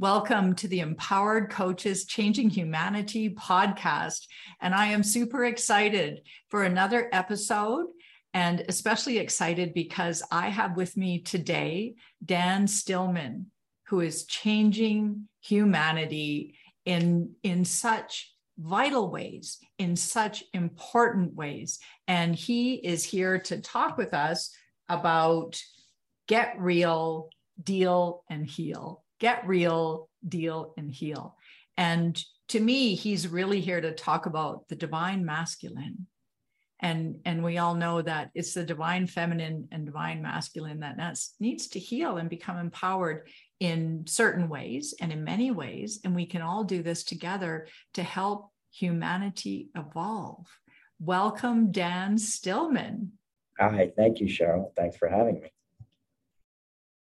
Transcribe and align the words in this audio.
Welcome 0.00 0.54
to 0.54 0.68
the 0.68 0.78
Empowered 0.78 1.50
Coaches 1.50 2.04
Changing 2.04 2.50
Humanity 2.50 3.30
podcast. 3.30 4.28
And 4.60 4.72
I 4.72 4.86
am 4.86 5.02
super 5.02 5.44
excited 5.44 6.20
for 6.46 6.62
another 6.62 7.08
episode, 7.10 7.86
and 8.32 8.64
especially 8.68 9.18
excited 9.18 9.74
because 9.74 10.22
I 10.30 10.50
have 10.50 10.76
with 10.76 10.96
me 10.96 11.22
today 11.22 11.96
Dan 12.24 12.68
Stillman, 12.68 13.46
who 13.88 13.98
is 13.98 14.24
changing 14.26 15.26
humanity 15.40 16.54
in, 16.84 17.32
in 17.42 17.64
such 17.64 18.32
vital 18.56 19.10
ways, 19.10 19.58
in 19.80 19.96
such 19.96 20.44
important 20.54 21.34
ways. 21.34 21.80
And 22.06 22.36
he 22.36 22.74
is 22.74 23.02
here 23.02 23.40
to 23.40 23.60
talk 23.60 23.98
with 23.98 24.14
us 24.14 24.54
about 24.88 25.60
get 26.28 26.54
real, 26.56 27.30
deal, 27.64 28.22
and 28.30 28.48
heal 28.48 29.02
get 29.18 29.46
real, 29.46 30.08
deal, 30.26 30.74
and 30.76 30.90
heal. 30.90 31.36
And 31.76 32.20
to 32.48 32.60
me, 32.60 32.94
he's 32.94 33.28
really 33.28 33.60
here 33.60 33.80
to 33.80 33.92
talk 33.92 34.26
about 34.26 34.68
the 34.68 34.76
divine 34.76 35.24
masculine. 35.24 36.06
And, 36.80 37.16
and 37.24 37.42
we 37.42 37.58
all 37.58 37.74
know 37.74 38.02
that 38.02 38.30
it's 38.34 38.54
the 38.54 38.64
divine 38.64 39.06
feminine 39.06 39.68
and 39.72 39.84
divine 39.84 40.22
masculine 40.22 40.80
that 40.80 41.18
needs 41.40 41.68
to 41.68 41.78
heal 41.78 42.18
and 42.18 42.30
become 42.30 42.56
empowered 42.56 43.28
in 43.58 44.04
certain 44.06 44.48
ways 44.48 44.94
and 45.00 45.12
in 45.12 45.24
many 45.24 45.50
ways. 45.50 46.00
And 46.04 46.14
we 46.14 46.26
can 46.26 46.40
all 46.40 46.64
do 46.64 46.82
this 46.82 47.02
together 47.02 47.66
to 47.94 48.02
help 48.02 48.50
humanity 48.70 49.70
evolve. 49.76 50.46
Welcome, 51.00 51.72
Dan 51.72 52.16
Stillman. 52.16 53.12
Hi, 53.58 53.90
thank 53.96 54.20
you, 54.20 54.26
Cheryl. 54.26 54.72
Thanks 54.76 54.96
for 54.96 55.08
having 55.08 55.40
me 55.40 55.50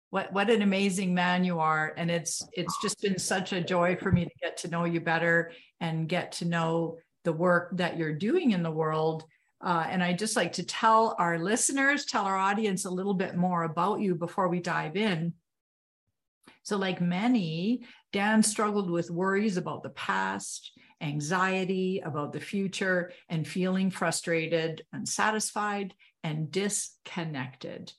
what 0.09 0.31
what 0.31 0.49
an 0.49 0.61
amazing 0.61 1.13
man 1.13 1.43
you 1.43 1.59
are. 1.59 1.93
And 1.97 2.09
it's 2.09 2.41
it's 2.53 2.79
just 2.81 3.01
been 3.01 3.19
such 3.19 3.53
a 3.53 3.63
joy 3.63 3.95
for 3.95 4.11
me 4.11 4.25
to 4.25 4.31
get 4.41 4.57
to 4.57 4.69
know 4.69 4.85
you 4.85 5.01
better 5.01 5.51
and 5.79 6.07
get 6.07 6.33
to 6.33 6.45
know 6.45 6.97
the 7.23 7.33
work 7.33 7.75
that 7.77 7.97
you're 7.97 8.13
doing 8.13 8.51
in 8.51 8.63
the 8.63 8.71
world. 8.71 9.25
Uh, 9.59 9.87
and 9.89 10.03
i 10.03 10.13
just 10.13 10.35
like 10.35 10.53
to 10.53 10.63
tell 10.63 11.15
our 11.17 11.39
listeners 11.39 12.05
tell 12.05 12.25
our 12.25 12.37
audience 12.37 12.85
a 12.85 12.89
little 12.91 13.15
bit 13.15 13.35
more 13.35 13.63
about 13.63 13.99
you 13.99 14.13
before 14.13 14.47
we 14.47 14.59
dive 14.59 14.95
in. 14.95 15.33
So 16.63 16.77
like 16.77 17.01
many 17.01 17.83
dan 18.13 18.43
struggled 18.43 18.89
with 18.89 19.09
worries 19.09 19.57
about 19.57 19.83
the 19.83 19.89
past 19.89 20.71
anxiety 21.01 22.01
about 22.03 22.33
the 22.33 22.39
future 22.39 23.11
and 23.29 23.47
feeling 23.47 23.91
frustrated 23.91 24.83
unsatisfied 24.93 25.93
and 26.23 26.51
disconnected 26.51 27.93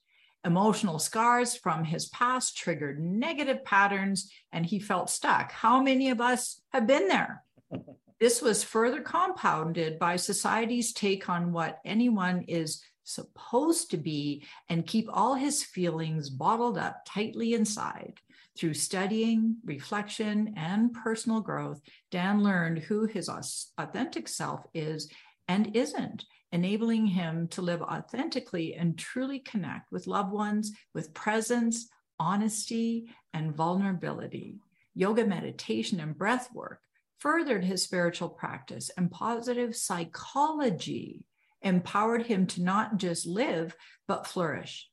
Emotional 0.49 0.99
scars 0.99 1.55
from 1.55 1.85
his 1.85 2.07
past 2.09 2.57
triggered 2.57 2.99
negative 2.99 3.63
patterns 3.67 4.33
and 4.51 4.65
he 4.65 4.79
felt 4.79 5.11
stuck. 5.11 5.53
How 5.53 5.83
many 5.83 6.09
of 6.09 6.23
us 6.23 6.63
have 6.73 6.87
been 6.87 7.07
there? 7.07 7.45
this 8.19 8.41
was 8.41 8.65
further 8.65 9.03
compounded 9.03 9.99
by 9.99 10.17
society's 10.17 10.95
take 10.95 11.29
on 11.29 11.53
what 11.53 11.81
anyone 11.85 12.47
is 12.49 12.83
supposed 13.05 13.91
to 13.91 13.99
be 13.99 14.43
and 14.71 14.87
keep 14.87 15.07
all 15.13 15.35
his 15.35 15.63
feelings 15.63 16.31
bottled 16.31 16.79
up 16.79 17.03
tightly 17.07 17.53
inside. 17.53 18.15
Through 18.57 18.73
studying, 18.73 19.57
reflection, 19.67 20.55
and 20.57 20.95
personal 20.95 21.43
growth, 21.43 21.83
Dan 22.11 22.43
learned 22.43 22.79
who 22.79 23.05
his 23.05 23.29
authentic 23.77 24.27
self 24.27 24.65
is 24.73 25.11
and 25.47 25.77
isn't 25.77 26.25
enabling 26.53 27.07
him 27.07 27.49
to 27.49 27.63
live 27.63 27.83
authentically 27.83 28.75
and 28.75 28.99
truly 28.99 29.39
connect 29.39 29.93
with 29.93 30.07
loved 30.07 30.33
ones 30.33 30.73
with 30.95 31.15
presence, 31.15 31.89
honesty, 32.19 33.11
and 33.35 33.55
vulnerability. 33.55 34.57
Yoga 34.95 35.27
meditation 35.27 36.01
and 36.01 36.17
breath 36.17 36.49
work 36.53 36.81
furthered 37.19 37.65
his 37.65 37.83
spiritual 37.83 38.29
practice, 38.29 38.91
and 38.97 39.11
positive 39.11 39.75
psychology 39.75 41.25
empowered 41.63 42.23
him 42.23 42.47
to 42.47 42.63
not 42.63 42.97
just 42.97 43.27
live, 43.27 43.75
but 44.07 44.27
flourish. 44.27 44.89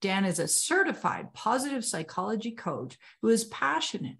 Dan 0.00 0.24
is 0.24 0.38
a 0.38 0.48
certified 0.48 1.32
positive 1.34 1.84
psychology 1.84 2.52
coach 2.52 2.98
who 3.22 3.28
is 3.28 3.44
passionate 3.44 4.16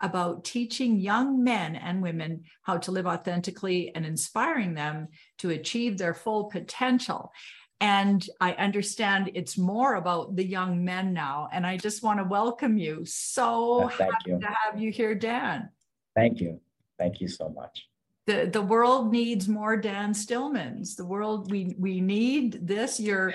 about 0.00 0.44
teaching 0.44 0.96
young 0.96 1.42
men 1.44 1.76
and 1.76 2.02
women 2.02 2.44
how 2.62 2.78
to 2.78 2.90
live 2.90 3.06
authentically 3.06 3.94
and 3.94 4.06
inspiring 4.06 4.74
them 4.74 5.08
to 5.38 5.50
achieve 5.50 5.98
their 5.98 6.14
full 6.14 6.44
potential. 6.44 7.32
And 7.80 8.26
I 8.40 8.52
understand 8.52 9.30
it's 9.34 9.56
more 9.56 9.94
about 9.94 10.36
the 10.36 10.44
young 10.44 10.84
men 10.84 11.14
now. 11.14 11.48
And 11.50 11.66
I 11.66 11.78
just 11.78 12.02
want 12.02 12.18
to 12.18 12.24
welcome 12.24 12.76
you. 12.76 13.04
So 13.06 13.86
happy 13.86 14.12
you. 14.26 14.40
to 14.40 14.46
have 14.46 14.80
you 14.80 14.90
here, 14.92 15.14
Dan. 15.14 15.70
Thank 16.14 16.40
you. 16.40 16.60
Thank 16.98 17.20
you 17.20 17.28
so 17.28 17.48
much. 17.48 17.86
The, 18.26 18.50
the 18.52 18.60
world 18.60 19.10
needs 19.10 19.48
more 19.48 19.78
Dan 19.78 20.12
Stillmans. 20.12 20.94
The 20.94 21.06
world, 21.06 21.50
we, 21.50 21.74
we 21.78 22.02
need 22.02 22.66
this. 22.66 23.00
You're 23.00 23.32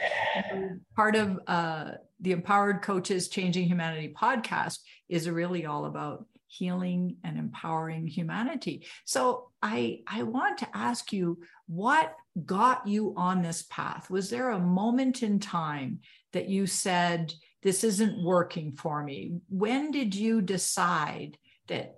part 0.95 1.15
of 1.15 1.39
uh, 1.47 1.91
the 2.19 2.31
Empowered 2.31 2.83
Coaches 2.83 3.27
Changing 3.27 3.67
Humanity 3.67 4.13
podcast 4.15 4.79
is 5.09 5.27
really 5.27 5.65
all 5.65 5.85
about 5.85 6.27
healing 6.47 7.17
and 7.23 7.37
empowering 7.37 8.07
humanity. 8.07 8.85
So 9.05 9.51
I 9.61 10.01
I 10.07 10.23
want 10.23 10.59
to 10.59 10.77
ask 10.77 11.11
you 11.11 11.39
what 11.67 12.15
got 12.45 12.87
you 12.87 13.13
on 13.15 13.41
this 13.41 13.63
path? 13.69 14.09
Was 14.09 14.29
there 14.29 14.49
a 14.49 14.59
moment 14.59 15.23
in 15.23 15.39
time 15.39 15.99
that 16.33 16.49
you 16.49 16.67
said 16.67 17.33
this 17.63 17.83
isn't 17.83 18.23
working 18.23 18.73
for 18.73 19.03
me? 19.03 19.39
When 19.49 19.91
did 19.91 20.13
you 20.13 20.41
decide 20.41 21.37
that 21.67 21.95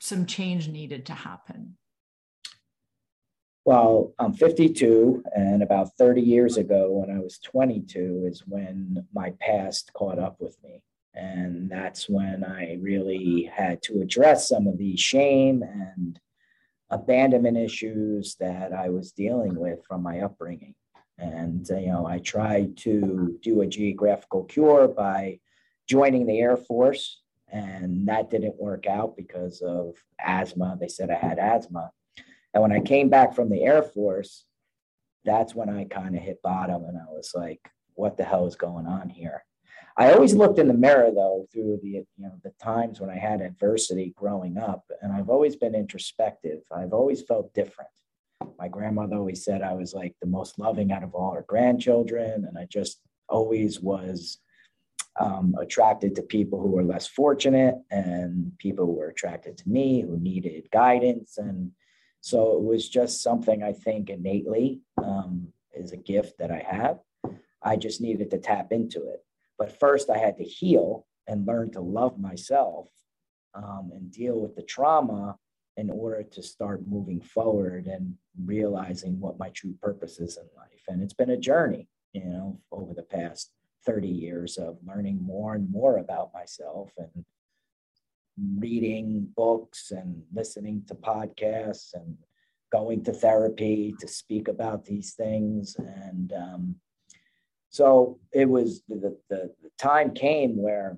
some 0.00 0.26
change 0.26 0.68
needed 0.68 1.06
to 1.06 1.14
happen? 1.14 1.76
Well, 3.64 4.14
I'm 4.20 4.32
52, 4.32 5.24
and 5.34 5.60
about 5.60 5.96
30 5.96 6.20
years 6.20 6.56
ago, 6.56 6.92
when 6.92 7.10
I 7.10 7.18
was 7.18 7.38
22, 7.40 8.26
is 8.28 8.44
when 8.46 9.04
my 9.12 9.32
past 9.40 9.92
caught 9.92 10.20
up 10.20 10.36
with 10.38 10.56
me. 10.62 10.82
And 11.16 11.70
that's 11.70 12.08
when 12.08 12.44
I 12.44 12.78
really 12.80 13.50
had 13.52 13.82
to 13.84 14.02
address 14.02 14.48
some 14.48 14.66
of 14.66 14.76
the 14.76 14.96
shame 14.96 15.62
and 15.62 16.20
abandonment 16.90 17.56
issues 17.56 18.36
that 18.38 18.74
I 18.74 18.90
was 18.90 19.12
dealing 19.12 19.58
with 19.58 19.84
from 19.86 20.02
my 20.02 20.20
upbringing. 20.20 20.74
And, 21.18 21.66
uh, 21.70 21.78
you 21.78 21.86
know, 21.86 22.06
I 22.06 22.18
tried 22.18 22.76
to 22.78 23.38
do 23.42 23.62
a 23.62 23.66
geographical 23.66 24.44
cure 24.44 24.86
by 24.86 25.40
joining 25.88 26.26
the 26.26 26.38
Air 26.38 26.58
Force, 26.58 27.22
and 27.50 28.06
that 28.08 28.30
didn't 28.30 28.60
work 28.60 28.86
out 28.86 29.16
because 29.16 29.62
of 29.62 29.94
asthma. 30.20 30.76
They 30.78 30.88
said 30.88 31.10
I 31.10 31.14
had 31.14 31.38
asthma. 31.38 31.90
And 32.52 32.62
when 32.62 32.72
I 32.72 32.80
came 32.80 33.08
back 33.08 33.34
from 33.34 33.48
the 33.48 33.62
Air 33.62 33.82
Force, 33.82 34.44
that's 35.24 35.54
when 35.54 35.70
I 35.70 35.84
kind 35.84 36.14
of 36.14 36.22
hit 36.22 36.42
bottom 36.42 36.84
and 36.84 36.98
I 36.98 37.10
was 37.10 37.32
like, 37.34 37.60
what 37.94 38.18
the 38.18 38.24
hell 38.24 38.46
is 38.46 38.56
going 38.56 38.86
on 38.86 39.08
here? 39.08 39.44
I 39.98 40.12
always 40.12 40.34
looked 40.34 40.58
in 40.58 40.68
the 40.68 40.74
mirror 40.74 41.10
though 41.10 41.46
through 41.52 41.80
the 41.82 41.88
you 41.88 42.04
know 42.18 42.32
the 42.42 42.52
times 42.62 43.00
when 43.00 43.08
I 43.08 43.16
had 43.16 43.40
adversity 43.40 44.12
growing 44.14 44.58
up, 44.58 44.84
and 45.00 45.12
I've 45.12 45.30
always 45.30 45.56
been 45.56 45.74
introspective. 45.74 46.60
I've 46.70 46.92
always 46.92 47.22
felt 47.22 47.54
different. 47.54 47.90
My 48.58 48.68
grandmother 48.68 49.16
always 49.16 49.42
said 49.42 49.62
I 49.62 49.72
was 49.72 49.94
like 49.94 50.14
the 50.20 50.28
most 50.28 50.58
loving 50.58 50.92
out 50.92 51.02
of 51.02 51.14
all 51.14 51.32
her 51.32 51.44
grandchildren, 51.48 52.44
and 52.44 52.58
I 52.58 52.66
just 52.66 53.00
always 53.28 53.80
was 53.80 54.38
um, 55.18 55.54
attracted 55.58 56.14
to 56.16 56.22
people 56.22 56.60
who 56.60 56.68
were 56.68 56.84
less 56.84 57.06
fortunate 57.06 57.76
and 57.90 58.52
people 58.58 58.84
who 58.84 58.92
were 58.92 59.08
attracted 59.08 59.56
to 59.56 59.68
me 59.68 60.02
who 60.02 60.18
needed 60.18 60.68
guidance, 60.70 61.38
and 61.38 61.72
so 62.20 62.56
it 62.56 62.62
was 62.62 62.86
just 62.86 63.22
something 63.22 63.62
I 63.62 63.72
think 63.72 64.10
innately 64.10 64.82
um, 65.02 65.48
is 65.72 65.92
a 65.92 65.96
gift 65.96 66.38
that 66.38 66.50
I 66.50 66.62
have. 66.68 66.98
I 67.62 67.76
just 67.76 68.02
needed 68.02 68.30
to 68.32 68.38
tap 68.38 68.72
into 68.72 69.06
it 69.08 69.25
but 69.58 69.78
first, 69.78 70.10
I 70.10 70.18
had 70.18 70.36
to 70.38 70.44
heal 70.44 71.06
and 71.26 71.46
learn 71.46 71.70
to 71.72 71.80
love 71.80 72.18
myself 72.18 72.88
um, 73.54 73.90
and 73.94 74.10
deal 74.10 74.38
with 74.38 74.54
the 74.54 74.62
trauma 74.62 75.36
in 75.76 75.90
order 75.90 76.22
to 76.22 76.42
start 76.42 76.86
moving 76.86 77.20
forward 77.20 77.86
and 77.86 78.14
realizing 78.44 79.20
what 79.20 79.38
my 79.38 79.50
true 79.50 79.74
purpose 79.82 80.20
is 80.20 80.36
in 80.36 80.44
life. 80.56 80.82
And 80.88 81.02
it's 81.02 81.14
been 81.14 81.30
a 81.30 81.36
journey, 81.36 81.88
you 82.12 82.24
know, 82.24 82.60
over 82.72 82.94
the 82.94 83.02
past 83.02 83.52
30 83.84 84.08
years 84.08 84.56
of 84.56 84.78
learning 84.86 85.22
more 85.22 85.54
and 85.54 85.70
more 85.70 85.98
about 85.98 86.32
myself 86.32 86.90
and 86.98 87.24
reading 88.58 89.28
books 89.36 89.90
and 89.90 90.22
listening 90.34 90.82
to 90.88 90.94
podcasts 90.94 91.94
and 91.94 92.16
going 92.72 93.04
to 93.04 93.12
therapy 93.12 93.94
to 94.00 94.08
speak 94.08 94.48
about 94.48 94.84
these 94.84 95.14
things 95.14 95.76
and 95.78 96.32
um, 96.32 96.74
so 97.76 98.18
it 98.32 98.48
was 98.48 98.82
the, 98.88 99.18
the, 99.28 99.52
the 99.60 99.70
time 99.76 100.14
came 100.14 100.56
where 100.56 100.96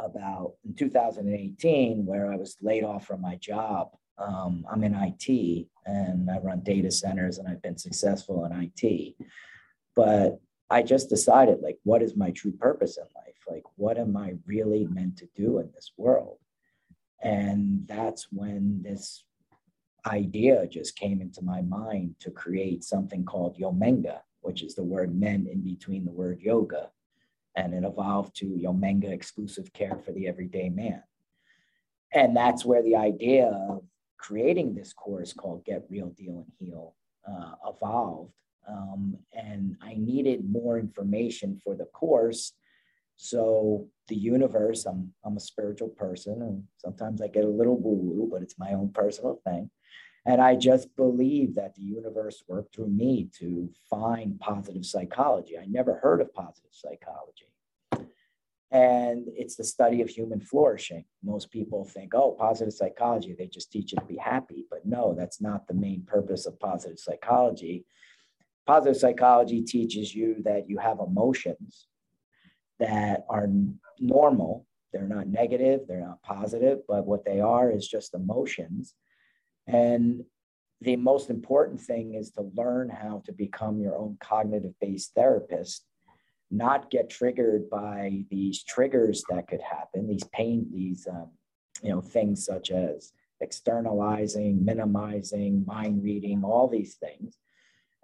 about 0.00 0.54
in 0.64 0.74
2018 0.74 2.04
where 2.04 2.32
I 2.32 2.36
was 2.36 2.56
laid 2.60 2.82
off 2.82 3.06
from 3.06 3.20
my 3.20 3.36
job. 3.36 3.90
Um, 4.18 4.66
I'm 4.68 4.82
in 4.82 4.96
IT 4.96 5.68
and 5.86 6.28
I 6.28 6.38
run 6.38 6.64
data 6.64 6.90
centers 6.90 7.38
and 7.38 7.46
I've 7.46 7.62
been 7.62 7.78
successful 7.78 8.44
in 8.44 8.72
IT. 8.82 9.14
But 9.94 10.40
I 10.68 10.82
just 10.82 11.08
decided 11.08 11.60
like, 11.60 11.78
what 11.84 12.02
is 12.02 12.16
my 12.16 12.32
true 12.32 12.52
purpose 12.52 12.98
in 12.98 13.04
life? 13.14 13.38
Like, 13.48 13.62
what 13.76 13.98
am 13.98 14.16
I 14.16 14.34
really 14.44 14.86
meant 14.86 15.16
to 15.18 15.28
do 15.36 15.60
in 15.60 15.70
this 15.72 15.92
world? 15.96 16.38
And 17.22 17.86
that's 17.86 18.26
when 18.32 18.82
this 18.82 19.22
idea 20.06 20.66
just 20.66 20.96
came 20.96 21.20
into 21.20 21.40
my 21.40 21.62
mind 21.62 22.16
to 22.18 22.32
create 22.32 22.82
something 22.82 23.24
called 23.24 23.58
Yomenga, 23.58 24.22
which 24.42 24.62
is 24.62 24.74
the 24.74 24.84
word 24.84 25.18
men 25.18 25.48
in 25.50 25.62
between 25.62 26.04
the 26.04 26.12
word 26.12 26.40
yoga. 26.40 26.90
And 27.56 27.74
it 27.74 27.84
evolved 27.84 28.36
to 28.36 28.46
Yomenga 28.46 29.10
exclusive 29.12 29.72
care 29.72 29.98
for 30.04 30.12
the 30.12 30.28
everyday 30.28 30.68
man. 30.68 31.02
And 32.12 32.36
that's 32.36 32.64
where 32.64 32.82
the 32.82 32.96
idea 32.96 33.46
of 33.46 33.82
creating 34.18 34.74
this 34.74 34.92
course 34.92 35.32
called 35.32 35.64
Get 35.64 35.84
Real, 35.90 36.10
Deal, 36.10 36.38
and 36.38 36.52
Heal 36.58 36.94
uh, 37.28 37.52
evolved. 37.66 38.32
Um, 38.68 39.16
and 39.32 39.76
I 39.82 39.94
needed 39.96 40.48
more 40.48 40.78
information 40.78 41.60
for 41.62 41.74
the 41.74 41.86
course. 41.86 42.52
So 43.16 43.88
the 44.08 44.16
universe, 44.16 44.84
I'm, 44.86 45.12
I'm 45.24 45.36
a 45.36 45.40
spiritual 45.40 45.88
person, 45.88 46.42
and 46.42 46.64
sometimes 46.78 47.20
I 47.20 47.28
get 47.28 47.44
a 47.44 47.48
little 47.48 47.76
woo 47.76 47.94
woo, 47.94 48.28
but 48.30 48.42
it's 48.42 48.58
my 48.58 48.72
own 48.72 48.90
personal 48.92 49.40
thing. 49.44 49.70
And 50.24 50.40
I 50.40 50.54
just 50.54 50.94
believe 50.94 51.56
that 51.56 51.74
the 51.74 51.82
universe 51.82 52.44
worked 52.46 52.74
through 52.74 52.88
me 52.88 53.28
to 53.40 53.68
find 53.90 54.38
positive 54.38 54.86
psychology. 54.86 55.58
I 55.58 55.66
never 55.66 55.96
heard 55.96 56.20
of 56.20 56.32
positive 56.32 56.70
psychology. 56.72 57.48
And 58.70 59.26
it's 59.36 59.56
the 59.56 59.64
study 59.64 60.00
of 60.00 60.08
human 60.08 60.40
flourishing. 60.40 61.04
Most 61.22 61.50
people 61.50 61.84
think, 61.84 62.14
oh, 62.14 62.32
positive 62.38 62.72
psychology, 62.72 63.34
they 63.36 63.46
just 63.46 63.70
teach 63.70 63.92
you 63.92 63.98
to 63.98 64.04
be 64.06 64.16
happy. 64.16 64.64
But 64.70 64.86
no, 64.86 65.14
that's 65.14 65.42
not 65.42 65.66
the 65.66 65.74
main 65.74 66.04
purpose 66.06 66.46
of 66.46 66.58
positive 66.58 66.98
psychology. 66.98 67.84
Positive 68.66 68.96
psychology 68.96 69.60
teaches 69.60 70.14
you 70.14 70.36
that 70.44 70.70
you 70.70 70.78
have 70.78 71.00
emotions 71.00 71.88
that 72.78 73.24
are 73.28 73.48
normal. 73.98 74.66
They're 74.92 75.08
not 75.08 75.26
negative, 75.26 75.80
they're 75.86 76.06
not 76.06 76.22
positive, 76.22 76.78
but 76.86 77.06
what 77.06 77.24
they 77.24 77.40
are 77.40 77.70
is 77.70 77.88
just 77.88 78.14
emotions 78.14 78.94
and 79.66 80.24
the 80.80 80.96
most 80.96 81.30
important 81.30 81.80
thing 81.80 82.14
is 82.14 82.30
to 82.32 82.50
learn 82.54 82.88
how 82.88 83.22
to 83.26 83.32
become 83.32 83.80
your 83.80 83.96
own 83.96 84.16
cognitive 84.20 84.74
based 84.80 85.14
therapist, 85.14 85.86
not 86.50 86.90
get 86.90 87.08
triggered 87.08 87.70
by 87.70 88.24
these 88.30 88.64
triggers 88.64 89.22
that 89.30 89.46
could 89.46 89.62
happen, 89.62 90.08
these 90.08 90.24
pain, 90.32 90.66
these 90.72 91.06
um, 91.08 91.30
you 91.82 91.90
know 91.90 92.00
things 92.00 92.44
such 92.44 92.70
as 92.70 93.12
externalizing, 93.40 94.64
minimizing, 94.64 95.64
mind 95.66 96.02
reading, 96.02 96.42
all 96.44 96.68
these 96.68 96.94
things, 96.96 97.38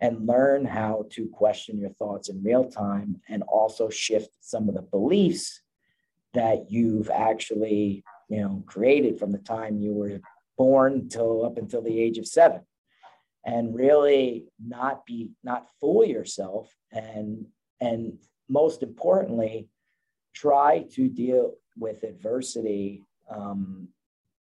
and 0.01 0.27
learn 0.27 0.65
how 0.65 1.07
to 1.11 1.29
question 1.29 1.79
your 1.79 1.91
thoughts 1.91 2.29
in 2.29 2.43
real 2.43 2.69
time 2.69 3.21
and 3.29 3.43
also 3.43 3.89
shift 3.89 4.31
some 4.41 4.69
of 4.69 4.75
the 4.75 4.83
beliefs 4.83 5.63
that 6.35 6.71
you've 6.71 7.11
actually 7.11 8.05
you 8.29 8.41
know 8.41 8.63
created 8.67 9.19
from 9.19 9.33
the 9.33 9.39
time 9.39 9.81
you 9.81 9.93
were 9.95 10.21
born 10.59 11.09
till 11.09 11.45
up 11.45 11.57
until 11.57 11.81
the 11.81 12.01
age 12.01 12.19
of 12.19 12.27
seven. 12.27 12.61
And 13.47 13.75
really 13.75 14.47
not 14.63 15.07
be 15.07 15.31
not 15.43 15.69
fool 15.81 16.05
yourself 16.05 16.75
and 16.93 17.47
and 17.81 18.19
most 18.49 18.83
importantly 18.83 19.69
try 20.35 20.85
to 20.95 21.09
deal 21.09 21.55
with 21.77 22.03
adversity 22.03 23.07
um, 23.31 23.89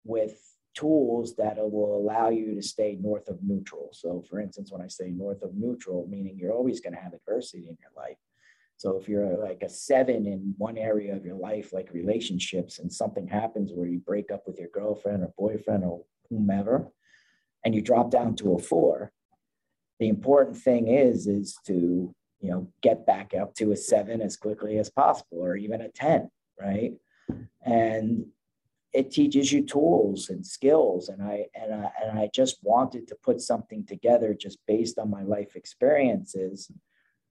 with 0.04 0.40
tools 0.74 1.36
that 1.36 1.56
will 1.58 1.96
allow 1.96 2.30
you 2.30 2.54
to 2.54 2.62
stay 2.62 2.96
north 3.00 3.28
of 3.28 3.38
neutral. 3.42 3.90
So 3.92 4.24
for 4.28 4.40
instance 4.40 4.72
when 4.72 4.82
i 4.82 4.88
say 4.88 5.10
north 5.10 5.42
of 5.42 5.54
neutral 5.54 6.06
meaning 6.08 6.36
you're 6.38 6.54
always 6.54 6.80
going 6.80 6.94
to 6.94 7.00
have 7.00 7.12
adversity 7.12 7.68
in 7.68 7.76
your 7.80 7.92
life 7.96 8.16
so 8.78 8.96
if 8.96 9.08
you're 9.08 9.36
like 9.36 9.62
a 9.62 9.68
seven 9.68 10.24
in 10.24 10.54
one 10.56 10.78
area 10.78 11.14
of 11.14 11.24
your 11.24 11.34
life, 11.34 11.72
like 11.72 11.92
relationships, 11.92 12.78
and 12.78 12.92
something 12.92 13.26
happens 13.26 13.72
where 13.74 13.88
you 13.88 13.98
break 13.98 14.30
up 14.30 14.44
with 14.46 14.56
your 14.56 14.68
girlfriend 14.68 15.24
or 15.24 15.34
boyfriend 15.36 15.82
or 15.82 16.04
whomever, 16.30 16.86
and 17.64 17.74
you 17.74 17.82
drop 17.82 18.08
down 18.08 18.36
to 18.36 18.54
a 18.54 18.58
four, 18.58 19.10
the 19.98 20.08
important 20.08 20.56
thing 20.56 20.86
is 20.86 21.26
is 21.26 21.56
to 21.66 22.14
you 22.40 22.50
know 22.50 22.68
get 22.80 23.04
back 23.04 23.34
up 23.34 23.52
to 23.56 23.72
a 23.72 23.76
seven 23.76 24.22
as 24.22 24.36
quickly 24.36 24.78
as 24.78 24.90
possible, 24.90 25.38
or 25.38 25.56
even 25.56 25.80
a 25.80 25.88
ten, 25.88 26.30
right? 26.60 26.92
And 27.66 28.26
it 28.92 29.10
teaches 29.10 29.52
you 29.52 29.66
tools 29.66 30.30
and 30.30 30.46
skills, 30.46 31.08
and 31.08 31.20
I 31.20 31.46
and 31.52 31.74
I 31.74 31.90
and 32.00 32.16
I 32.16 32.30
just 32.32 32.58
wanted 32.62 33.08
to 33.08 33.16
put 33.24 33.40
something 33.40 33.84
together 33.84 34.34
just 34.34 34.58
based 34.68 35.00
on 35.00 35.10
my 35.10 35.24
life 35.24 35.56
experiences 35.56 36.70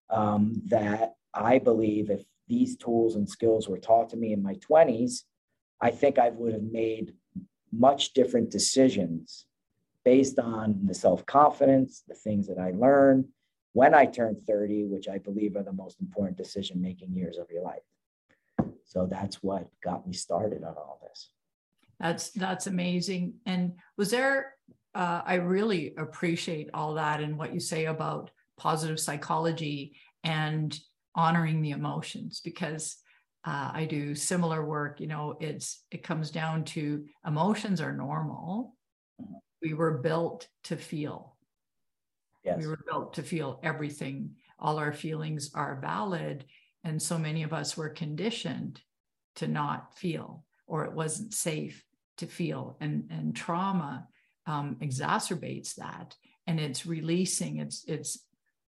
um, 0.10 0.62
that 0.66 1.14
I 1.38 1.60
believe 1.60 2.10
if 2.10 2.24
these 2.48 2.78
tools 2.78 3.16
and 3.16 3.30
skills 3.30 3.68
were 3.68 3.78
taught 3.78 4.10
to 4.10 4.18
me 4.18 4.34
in 4.34 4.42
my 4.42 4.56
20s, 4.56 5.24
I 5.81 5.92
think 5.92 6.18
I 6.18 6.30
would 6.30 6.54
have 6.54 6.63
made 6.63 7.13
much 7.72 8.13
different 8.13 8.50
decisions 8.50 9.45
based 10.04 10.39
on 10.39 10.80
the 10.86 10.94
self 10.94 11.25
confidence, 11.25 12.04
the 12.07 12.16
things 12.16 12.48
that 12.48 12.57
I 12.57 12.72
learned 12.72 13.25
when 13.74 13.94
I 13.94 14.06
turned 14.06 14.42
30, 14.48 14.86
which 14.86 15.07
I 15.07 15.19
believe 15.19 15.56
are 15.56 15.63
the 15.63 15.74
most 15.74 16.00
important 16.01 16.38
decision 16.38 16.81
making 16.81 17.13
years 17.13 17.38
of 17.38 17.51
your 17.51 17.62
life. 17.62 17.84
So 18.86 19.06
that's 19.06 19.44
what 19.44 19.68
got 19.84 20.07
me 20.07 20.13
started 20.13 20.63
on 20.63 20.74
all 20.75 21.00
this. 21.07 21.30
That's 22.00 22.30
that's 22.30 22.68
amazing. 22.68 23.36
And 23.45 23.74
was 23.98 24.10
there? 24.12 24.54
Uh, 24.95 25.22
I 25.25 25.36
really 25.36 25.94
appreciate 25.95 26.69
all 26.74 26.95
that 26.95 27.22
and 27.22 27.38
what 27.38 27.54
you 27.54 27.60
say 27.60 27.86
about 27.86 28.31
positive 28.57 29.00
psychology 29.00 29.95
and 30.24 30.80
honoring 31.18 31.62
the 31.62 31.72
emotions 31.72 32.40
because 32.42 32.98
uh, 33.44 33.72
I 33.74 33.86
do 33.86 34.14
similar 34.16 34.64
work. 34.64 35.02
You 35.02 35.08
know, 35.08 35.36
it's 35.40 35.84
it 35.92 36.04
comes 36.04 36.31
down 36.31 36.64
to 36.66 37.06
emotions 37.25 37.81
are 37.81 37.94
normal. 37.94 38.75
We 39.62 39.74
were 39.74 39.98
built 39.98 40.48
to 40.66 40.78
feel. 40.78 41.36
Yes. 42.44 42.60
We 42.60 42.68
were 42.68 42.80
built 42.88 43.16
to 43.16 43.24
feel 43.24 43.60
everything. 43.64 44.36
All 44.60 44.78
our 44.78 44.94
feelings 44.94 45.52
are 45.54 45.80
valid, 45.81 46.46
and 46.84 47.02
so 47.02 47.18
many 47.18 47.44
of 47.44 47.54
us 47.54 47.75
were 47.75 47.90
conditioned 47.90 48.81
to 49.38 49.48
not 49.48 49.98
feel, 49.98 50.46
or 50.68 50.86
it 50.86 50.94
wasn't 50.94 51.34
safe 51.34 51.84
to 52.18 52.28
feel, 52.28 52.78
and 52.80 53.10
and 53.10 53.36
trauma 53.36 54.08
um, 54.46 54.78
exacerbates 54.81 55.75
that, 55.75 56.16
and 56.46 56.60
it's 56.60 56.86
releasing. 56.86 57.58
It's 57.58 57.84
it's 57.88 58.26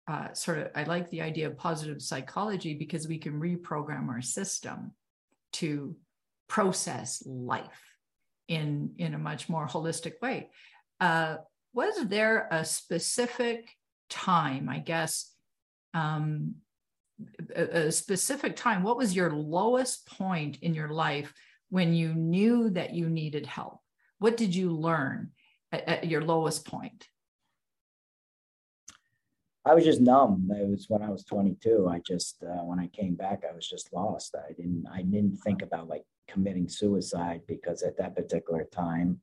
uh, 0.09 0.33
sort 0.33 0.57
of 0.57 0.67
i 0.75 0.83
like 0.83 1.09
the 1.09 1.21
idea 1.21 1.47
of 1.47 1.57
positive 1.57 2.01
psychology 2.01 2.73
because 2.73 3.07
we 3.07 3.17
can 3.17 3.39
reprogram 3.39 4.09
our 4.09 4.21
system 4.21 4.91
to 5.53 5.95
process 6.47 7.23
life 7.25 7.83
in 8.47 8.91
in 8.97 9.13
a 9.13 9.19
much 9.19 9.47
more 9.47 9.67
holistic 9.67 10.19
way. 10.21 10.49
Uh, 10.99 11.37
was 11.73 11.93
there 12.07 12.47
a 12.51 12.65
specific 12.65 13.69
time 14.09 14.67
i 14.67 14.79
guess 14.79 15.35
um, 15.93 16.55
a, 17.55 17.87
a 17.87 17.91
specific 17.91 18.55
time 18.55 18.81
what 18.81 18.97
was 18.97 19.15
your 19.15 19.31
lowest 19.31 20.07
point 20.07 20.57
in 20.61 20.73
your 20.73 20.89
life 20.89 21.31
when 21.69 21.93
you 21.93 22.13
knew 22.13 22.69
that 22.71 22.93
you 22.93 23.09
needed 23.09 23.45
help? 23.45 23.79
What 24.17 24.37
did 24.37 24.53
you 24.53 24.71
learn 24.71 25.31
at, 25.71 25.87
at 25.87 26.07
your 26.07 26.23
lowest 26.23 26.65
point 26.65 27.07
I 29.65 29.73
was 29.73 29.83
just 29.83 30.01
numb. 30.01 30.49
It 30.51 30.67
was 30.67 30.85
when 30.87 31.01
I 31.01 31.09
was 31.09 31.23
22. 31.25 31.87
I 31.89 31.99
just 31.99 32.43
uh, 32.43 32.63
when 32.63 32.79
I 32.79 32.87
came 32.87 33.15
back, 33.15 33.43
I 33.49 33.53
was 33.53 33.67
just 33.67 33.91
lost. 33.93 34.35
I 34.35 34.53
didn't 34.53 34.85
I 34.91 35.01
didn't 35.01 35.37
think 35.37 35.61
about 35.61 35.89
like 35.89 36.03
committing 36.27 36.69
suicide 36.69 37.41
because 37.47 37.83
at 37.83 37.97
that 37.97 38.15
particular 38.15 38.63
time, 38.65 39.19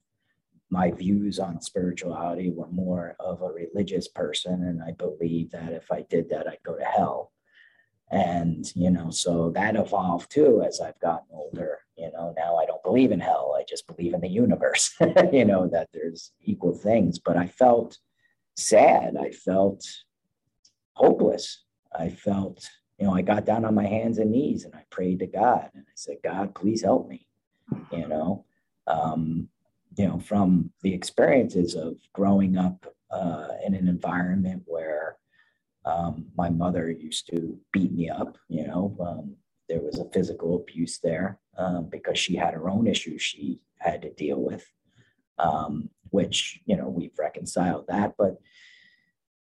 my 0.68 0.90
views 0.90 1.38
on 1.38 1.60
spirituality 1.60 2.50
were 2.50 2.68
more 2.68 3.16
of 3.20 3.40
a 3.40 3.52
religious 3.52 4.08
person, 4.08 4.64
and 4.64 4.82
I 4.82 4.92
believed 4.92 5.52
that 5.52 5.72
if 5.72 5.90
I 5.90 6.02
did 6.02 6.28
that, 6.30 6.46
I'd 6.48 6.62
go 6.64 6.76
to 6.76 6.84
hell. 6.84 7.32
And 8.10 8.64
you 8.76 8.90
know, 8.90 9.10
so 9.10 9.50
that 9.50 9.74
evolved 9.74 10.30
too 10.30 10.62
as 10.62 10.80
I've 10.80 11.00
gotten 11.00 11.28
older. 11.32 11.78
You 11.96 12.12
know, 12.12 12.34
now 12.36 12.56
I 12.56 12.66
don't 12.66 12.82
believe 12.82 13.10
in 13.10 13.20
hell. 13.20 13.56
I 13.58 13.64
just 13.66 13.86
believe 13.86 14.12
in 14.12 14.20
the 14.20 14.28
universe. 14.28 14.94
you 15.32 15.46
know 15.46 15.66
that 15.68 15.88
there's 15.94 16.32
equal 16.42 16.74
things. 16.74 17.18
But 17.18 17.38
I 17.38 17.46
felt 17.46 17.98
sad. 18.54 19.16
I 19.18 19.30
felt 19.30 19.84
hopeless. 20.96 21.64
I 21.96 22.08
felt, 22.08 22.68
you 22.98 23.06
know, 23.06 23.14
I 23.14 23.22
got 23.22 23.44
down 23.44 23.64
on 23.64 23.74
my 23.74 23.86
hands 23.86 24.18
and 24.18 24.30
knees 24.30 24.64
and 24.64 24.74
I 24.74 24.82
prayed 24.90 25.20
to 25.20 25.26
God 25.26 25.70
and 25.74 25.84
I 25.86 25.94
said, 25.94 26.16
God, 26.24 26.54
please 26.54 26.82
help 26.82 27.08
me. 27.08 27.26
You 27.92 28.08
know, 28.08 28.44
um, 28.86 29.48
you 29.96 30.06
know, 30.06 30.18
from 30.18 30.70
the 30.82 30.94
experiences 30.94 31.74
of 31.74 31.96
growing 32.12 32.56
up 32.56 32.86
uh, 33.10 33.48
in 33.64 33.74
an 33.74 33.88
environment 33.88 34.62
where 34.66 35.16
um, 35.84 36.26
my 36.36 36.48
mother 36.50 36.90
used 36.90 37.28
to 37.28 37.58
beat 37.72 37.92
me 37.92 38.08
up, 38.08 38.36
you 38.48 38.66
know, 38.66 38.96
um, 39.00 39.36
there 39.68 39.80
was 39.80 39.98
a 39.98 40.10
physical 40.12 40.56
abuse 40.56 40.98
there 40.98 41.38
um, 41.58 41.88
because 41.90 42.18
she 42.18 42.36
had 42.36 42.54
her 42.54 42.68
own 42.68 42.86
issues 42.86 43.22
she 43.22 43.60
had 43.78 44.02
to 44.02 44.12
deal 44.12 44.40
with, 44.40 44.64
um, 45.38 45.90
which, 46.10 46.60
you 46.66 46.76
know, 46.76 46.88
we've 46.88 47.18
reconciled 47.18 47.86
that. 47.88 48.14
But 48.16 48.36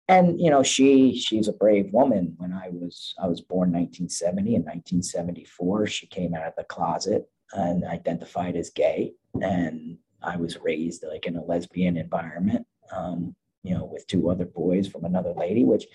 and 0.08 0.40
you 0.40 0.50
know 0.50 0.64
she 0.64 1.18
she's 1.18 1.48
a 1.48 1.54
brave 1.54 1.92
woman 1.94 2.34
when 2.38 2.52
i 2.52 2.68
was 2.70 3.14
i 3.22 3.28
was 3.28 3.42
born 3.42 3.72
1970 3.72 4.56
in 4.56 4.62
1974 4.62 5.88
she 5.88 6.08
came 6.08 6.34
out 6.36 6.48
of 6.48 6.54
the 6.58 6.64
closet 6.66 7.30
and 7.54 7.86
identified 7.86 8.56
as 8.56 8.70
gay. 8.70 9.14
And 9.42 9.98
I 10.22 10.38
was 10.38 10.58
raised 10.60 11.04
like 11.08 11.26
in 11.26 11.36
a 11.36 11.44
lesbian 11.44 11.98
environment, 11.98 12.66
um, 12.92 13.36
you 13.64 13.74
know, 13.74 13.86
with 13.86 14.08
two 14.08 14.30
other 14.30 14.46
boys 14.46 14.88
from 14.88 15.06
another 15.06 15.34
lady, 15.34 15.64
which 15.64 15.86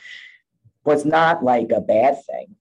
was 0.85 1.05
not 1.05 1.45
like 1.45 1.71
a 1.71 1.81
bad 1.81 2.25
thing. 2.25 2.55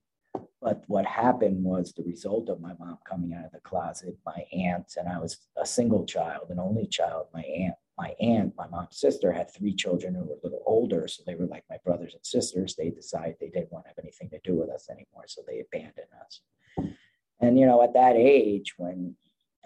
But 0.61 0.83
what 0.87 1.05
happened 1.05 1.63
was 1.63 1.93
the 1.93 2.03
result 2.03 2.49
of 2.49 2.59
my 2.59 2.73
mom 2.79 2.97
coming 3.07 3.33
out 3.33 3.45
of 3.45 3.51
the 3.51 3.59
closet, 3.59 4.17
my 4.25 4.43
aunt, 4.51 4.93
and 4.97 5.07
I 5.07 5.19
was 5.19 5.37
a 5.55 5.65
single 5.65 6.05
child, 6.05 6.49
an 6.49 6.59
only 6.59 6.87
child. 6.87 7.27
My 7.33 7.41
aunt, 7.41 7.75
my 7.97 8.13
aunt, 8.19 8.53
my 8.55 8.67
mom's 8.67 8.99
sister 8.99 9.31
had 9.31 9.51
three 9.51 9.73
children 9.73 10.13
who 10.13 10.23
were 10.23 10.35
a 10.35 10.43
little 10.43 10.61
older. 10.65 11.07
So 11.07 11.23
they 11.25 11.35
were 11.35 11.47
like 11.47 11.63
my 11.69 11.77
brothers 11.83 12.13
and 12.13 12.25
sisters. 12.25 12.75
They 12.75 12.89
decided 12.89 13.37
they 13.39 13.49
didn't 13.49 13.71
want 13.71 13.85
to 13.85 13.89
have 13.89 13.99
anything 13.99 14.29
to 14.29 14.39
do 14.43 14.55
with 14.55 14.69
us 14.69 14.89
anymore. 14.89 15.25
So 15.27 15.41
they 15.47 15.61
abandoned 15.61 16.07
us. 16.23 16.41
And, 17.39 17.59
you 17.59 17.65
know, 17.65 17.81
at 17.81 17.93
that 17.93 18.15
age, 18.15 18.75
when 18.77 19.15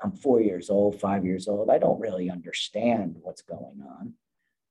I'm 0.03 0.13
four 0.13 0.41
years 0.41 0.69
old, 0.69 0.99
five 0.99 1.25
years 1.25 1.47
old, 1.47 1.69
I 1.69 1.77
don't 1.77 1.99
really 1.99 2.29
understand 2.29 3.17
what's 3.21 3.41
going 3.41 3.81
on, 3.99 4.13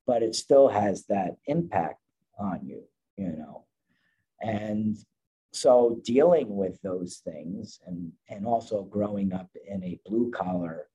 but 0.07 0.23
it 0.23 0.35
still 0.35 0.69
has 0.69 1.07
that 1.07 1.37
impact 1.47 2.01
on 2.39 2.67
you, 2.67 2.85
you 3.17 3.29
know. 3.29 3.67
And 4.41 4.97
so 5.53 6.01
dealing 6.03 6.57
with 6.57 6.81
those 6.83 7.21
things 7.25 7.81
and, 7.87 8.13
and 8.29 8.47
also 8.47 8.85
growing 8.85 9.33
up 9.33 9.51
in 9.69 9.85
a 9.85 10.01
blue 10.07 10.31
collar 10.31 10.89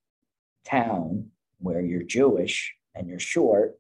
town 0.66 1.30
where 1.60 1.82
you're 1.82 2.04
Jewish 2.04 2.76
and 2.94 3.08
you're 3.08 3.20
short, 3.20 3.80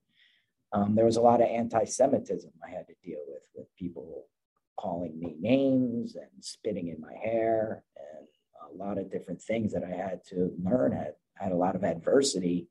um, 0.73 0.95
there 0.95 1.05
was 1.05 1.17
a 1.17 1.21
lot 1.21 1.41
of 1.41 1.47
anti 1.47 1.85
Semitism 1.85 2.51
I 2.65 2.69
had 2.69 2.87
to 2.87 2.95
deal 3.03 3.21
with, 3.27 3.43
with 3.55 3.75
people 3.77 4.25
calling 4.77 5.17
me 5.19 5.35
names 5.39 6.15
and 6.15 6.29
spitting 6.41 6.89
in 6.89 6.99
my 6.99 7.13
hair 7.13 7.83
and 7.95 8.27
a 8.71 8.83
lot 8.83 8.97
of 8.97 9.11
different 9.11 9.41
things 9.41 9.73
that 9.73 9.83
I 9.83 9.95
had 9.95 10.23
to 10.25 10.51
learn. 10.61 10.93
I 10.93 11.43
had, 11.43 11.51
a 11.51 11.55
lot 11.55 11.75
of 11.75 11.83
adversity 11.83 12.67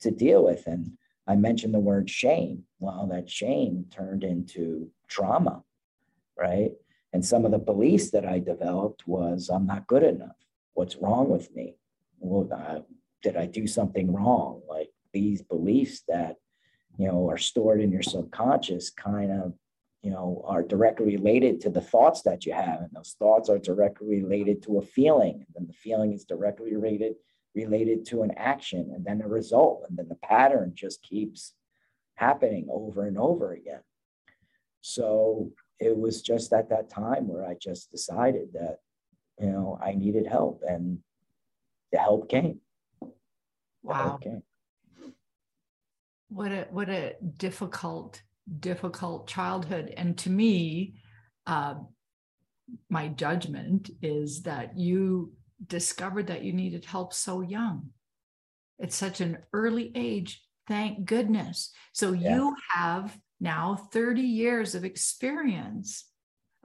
to 0.00 0.10
deal 0.10 0.44
with. 0.44 0.66
And 0.66 0.92
I 1.26 1.36
mentioned 1.36 1.74
the 1.74 1.80
word 1.80 2.08
shame. 2.10 2.64
Well, 2.78 3.08
that 3.10 3.30
shame 3.30 3.86
turned 3.90 4.24
into 4.24 4.90
trauma, 5.08 5.62
right? 6.36 6.72
And 7.12 7.24
some 7.24 7.44
of 7.44 7.50
the 7.50 7.58
beliefs 7.58 8.10
that 8.10 8.24
I 8.24 8.38
developed 8.38 9.06
was 9.06 9.48
I'm 9.48 9.66
not 9.66 9.86
good 9.86 10.02
enough. 10.02 10.36
What's 10.74 10.96
wrong 10.96 11.28
with 11.28 11.54
me? 11.54 11.76
Well, 12.18 12.48
uh, 12.52 12.80
did 13.22 13.36
I 13.36 13.46
do 13.46 13.66
something 13.66 14.12
wrong? 14.12 14.62
Like 14.68 14.90
these 15.12 15.42
beliefs 15.42 16.02
that, 16.08 16.36
you 16.98 17.08
know, 17.08 17.28
are 17.28 17.38
stored 17.38 17.80
in 17.80 17.92
your 17.92 18.02
subconscious 18.02 18.90
kind 18.90 19.30
of, 19.30 19.54
you 20.02 20.10
know, 20.10 20.42
are 20.46 20.62
directly 20.62 21.16
related 21.16 21.60
to 21.62 21.70
the 21.70 21.80
thoughts 21.80 22.22
that 22.22 22.46
you 22.46 22.52
have. 22.52 22.80
And 22.80 22.90
those 22.92 23.16
thoughts 23.18 23.48
are 23.48 23.58
directly 23.58 24.22
related 24.22 24.62
to 24.62 24.78
a 24.78 24.82
feeling. 24.82 25.34
And 25.34 25.46
then 25.54 25.66
the 25.66 25.74
feeling 25.74 26.12
is 26.12 26.24
directly 26.24 26.74
related 26.74 27.14
related 27.54 28.06
to 28.06 28.22
an 28.22 28.30
action 28.36 28.92
and 28.94 29.04
then 29.04 29.22
a 29.22 29.28
result. 29.28 29.84
And 29.88 29.98
then 29.98 30.08
the 30.08 30.14
pattern 30.14 30.72
just 30.74 31.02
keeps 31.02 31.54
happening 32.14 32.68
over 32.70 33.06
and 33.06 33.18
over 33.18 33.52
again. 33.52 33.80
So 34.82 35.50
it 35.78 35.96
was 35.96 36.22
just 36.22 36.52
at 36.52 36.68
that 36.70 36.90
time 36.90 37.26
where 37.26 37.44
I 37.44 37.54
just 37.54 37.90
decided 37.90 38.52
that, 38.52 38.78
you 39.40 39.48
know, 39.48 39.78
I 39.82 39.94
needed 39.94 40.26
help 40.26 40.62
and 40.66 40.98
the 41.92 41.98
help 41.98 42.28
came. 42.28 42.60
Wow. 43.82 44.18
Came. 44.22 44.42
What 46.28 46.52
a 46.52 46.66
what 46.70 46.88
a 46.88 47.16
difficult, 47.36 48.22
difficult 48.60 49.26
childhood. 49.26 49.92
And 49.96 50.16
to 50.18 50.30
me, 50.30 50.94
uh, 51.46 51.74
my 52.88 53.08
judgment 53.08 53.90
is 54.00 54.42
that 54.42 54.78
you 54.78 55.32
discovered 55.66 56.28
that 56.28 56.42
you 56.42 56.52
needed 56.52 56.84
help 56.84 57.12
so 57.12 57.40
young. 57.40 57.90
It's 58.78 58.96
such 58.96 59.20
an 59.20 59.38
early 59.52 59.92
age. 59.94 60.42
Thank 60.68 61.04
goodness. 61.04 61.72
So 61.92 62.12
yeah. 62.12 62.36
you 62.36 62.56
have 62.72 63.18
now 63.40 63.76
30 63.92 64.22
years 64.22 64.74
of 64.74 64.84
experience 64.84 66.04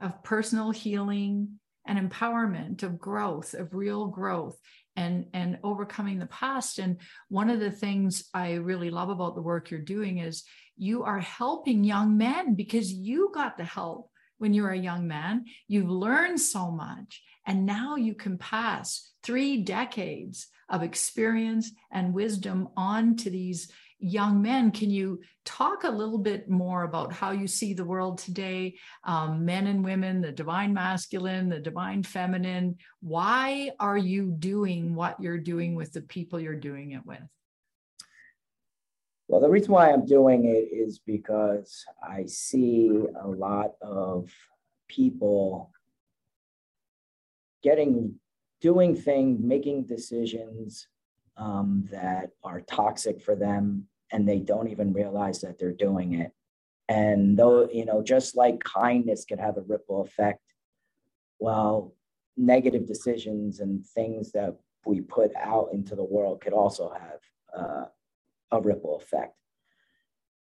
of 0.00 0.22
personal 0.22 0.70
healing 0.70 1.58
and 1.86 1.98
empowerment 1.98 2.82
of 2.82 2.98
growth 2.98 3.54
of 3.54 3.74
real 3.74 4.06
growth 4.06 4.58
and 4.96 5.26
and 5.32 5.58
overcoming 5.62 6.18
the 6.18 6.26
past. 6.26 6.78
And 6.78 6.98
one 7.28 7.50
of 7.50 7.60
the 7.60 7.70
things 7.70 8.28
i 8.34 8.54
really 8.54 8.90
love 8.90 9.10
about 9.10 9.34
the 9.34 9.42
work 9.42 9.70
you're 9.70 9.80
doing 9.80 10.18
is 10.18 10.44
you 10.76 11.04
are 11.04 11.20
helping 11.20 11.84
young 11.84 12.16
men 12.16 12.54
because 12.54 12.92
you 12.92 13.30
got 13.34 13.56
the 13.56 13.64
help 13.64 14.10
when 14.38 14.52
you're 14.52 14.70
a 14.70 14.78
young 14.78 15.06
man. 15.06 15.44
You've 15.68 15.90
learned 15.90 16.40
so 16.40 16.70
much 16.70 17.22
and 17.46 17.64
now 17.64 17.96
you 17.96 18.14
can 18.14 18.38
pass 18.38 19.10
three 19.22 19.62
decades 19.62 20.48
of 20.68 20.82
experience 20.82 21.70
and 21.92 22.12
wisdom 22.12 22.68
on 22.76 23.16
to 23.16 23.30
these 23.30 23.70
young 23.98 24.42
men. 24.42 24.70
Can 24.70 24.90
you 24.90 25.20
talk 25.44 25.84
a 25.84 25.90
little 25.90 26.18
bit 26.18 26.48
more 26.48 26.84
about 26.84 27.12
how 27.12 27.30
you 27.30 27.46
see 27.46 27.72
the 27.72 27.84
world 27.84 28.18
today, 28.18 28.76
um, 29.04 29.44
men 29.44 29.66
and 29.66 29.84
women, 29.84 30.20
the 30.20 30.32
divine 30.32 30.74
masculine, 30.74 31.48
the 31.48 31.60
divine 31.60 32.02
feminine? 32.02 32.76
Why 33.00 33.70
are 33.80 33.96
you 33.96 34.32
doing 34.38 34.94
what 34.94 35.20
you're 35.20 35.38
doing 35.38 35.74
with 35.74 35.92
the 35.92 36.02
people 36.02 36.40
you're 36.40 36.54
doing 36.54 36.92
it 36.92 37.04
with? 37.06 37.22
Well, 39.28 39.40
the 39.40 39.48
reason 39.48 39.72
why 39.72 39.90
I'm 39.90 40.06
doing 40.06 40.44
it 40.44 40.68
is 40.72 41.00
because 41.00 41.84
I 42.02 42.26
see 42.26 42.90
a 43.20 43.26
lot 43.26 43.72
of 43.82 44.30
people 44.88 45.72
getting, 47.62 48.14
doing 48.60 48.94
things, 48.94 49.40
making 49.42 49.86
decisions 49.86 50.86
um, 51.36 51.88
that 51.90 52.30
are 52.42 52.60
toxic 52.62 53.20
for 53.20 53.34
them 53.34 53.86
and 54.12 54.28
they 54.28 54.38
don't 54.38 54.68
even 54.68 54.92
realize 54.92 55.40
that 55.40 55.58
they're 55.58 55.72
doing 55.72 56.14
it. 56.14 56.32
And 56.88 57.36
though, 57.36 57.68
you 57.70 57.84
know, 57.84 58.02
just 58.02 58.36
like 58.36 58.62
kindness 58.62 59.24
could 59.24 59.40
have 59.40 59.56
a 59.56 59.62
ripple 59.62 60.02
effect, 60.02 60.40
well, 61.38 61.94
negative 62.36 62.86
decisions 62.86 63.60
and 63.60 63.84
things 63.84 64.32
that 64.32 64.56
we 64.84 65.00
put 65.00 65.34
out 65.36 65.70
into 65.72 65.96
the 65.96 66.04
world 66.04 66.40
could 66.40 66.52
also 66.52 66.90
have 66.90 67.20
uh, 67.56 67.84
a 68.52 68.60
ripple 68.60 68.96
effect. 68.96 69.34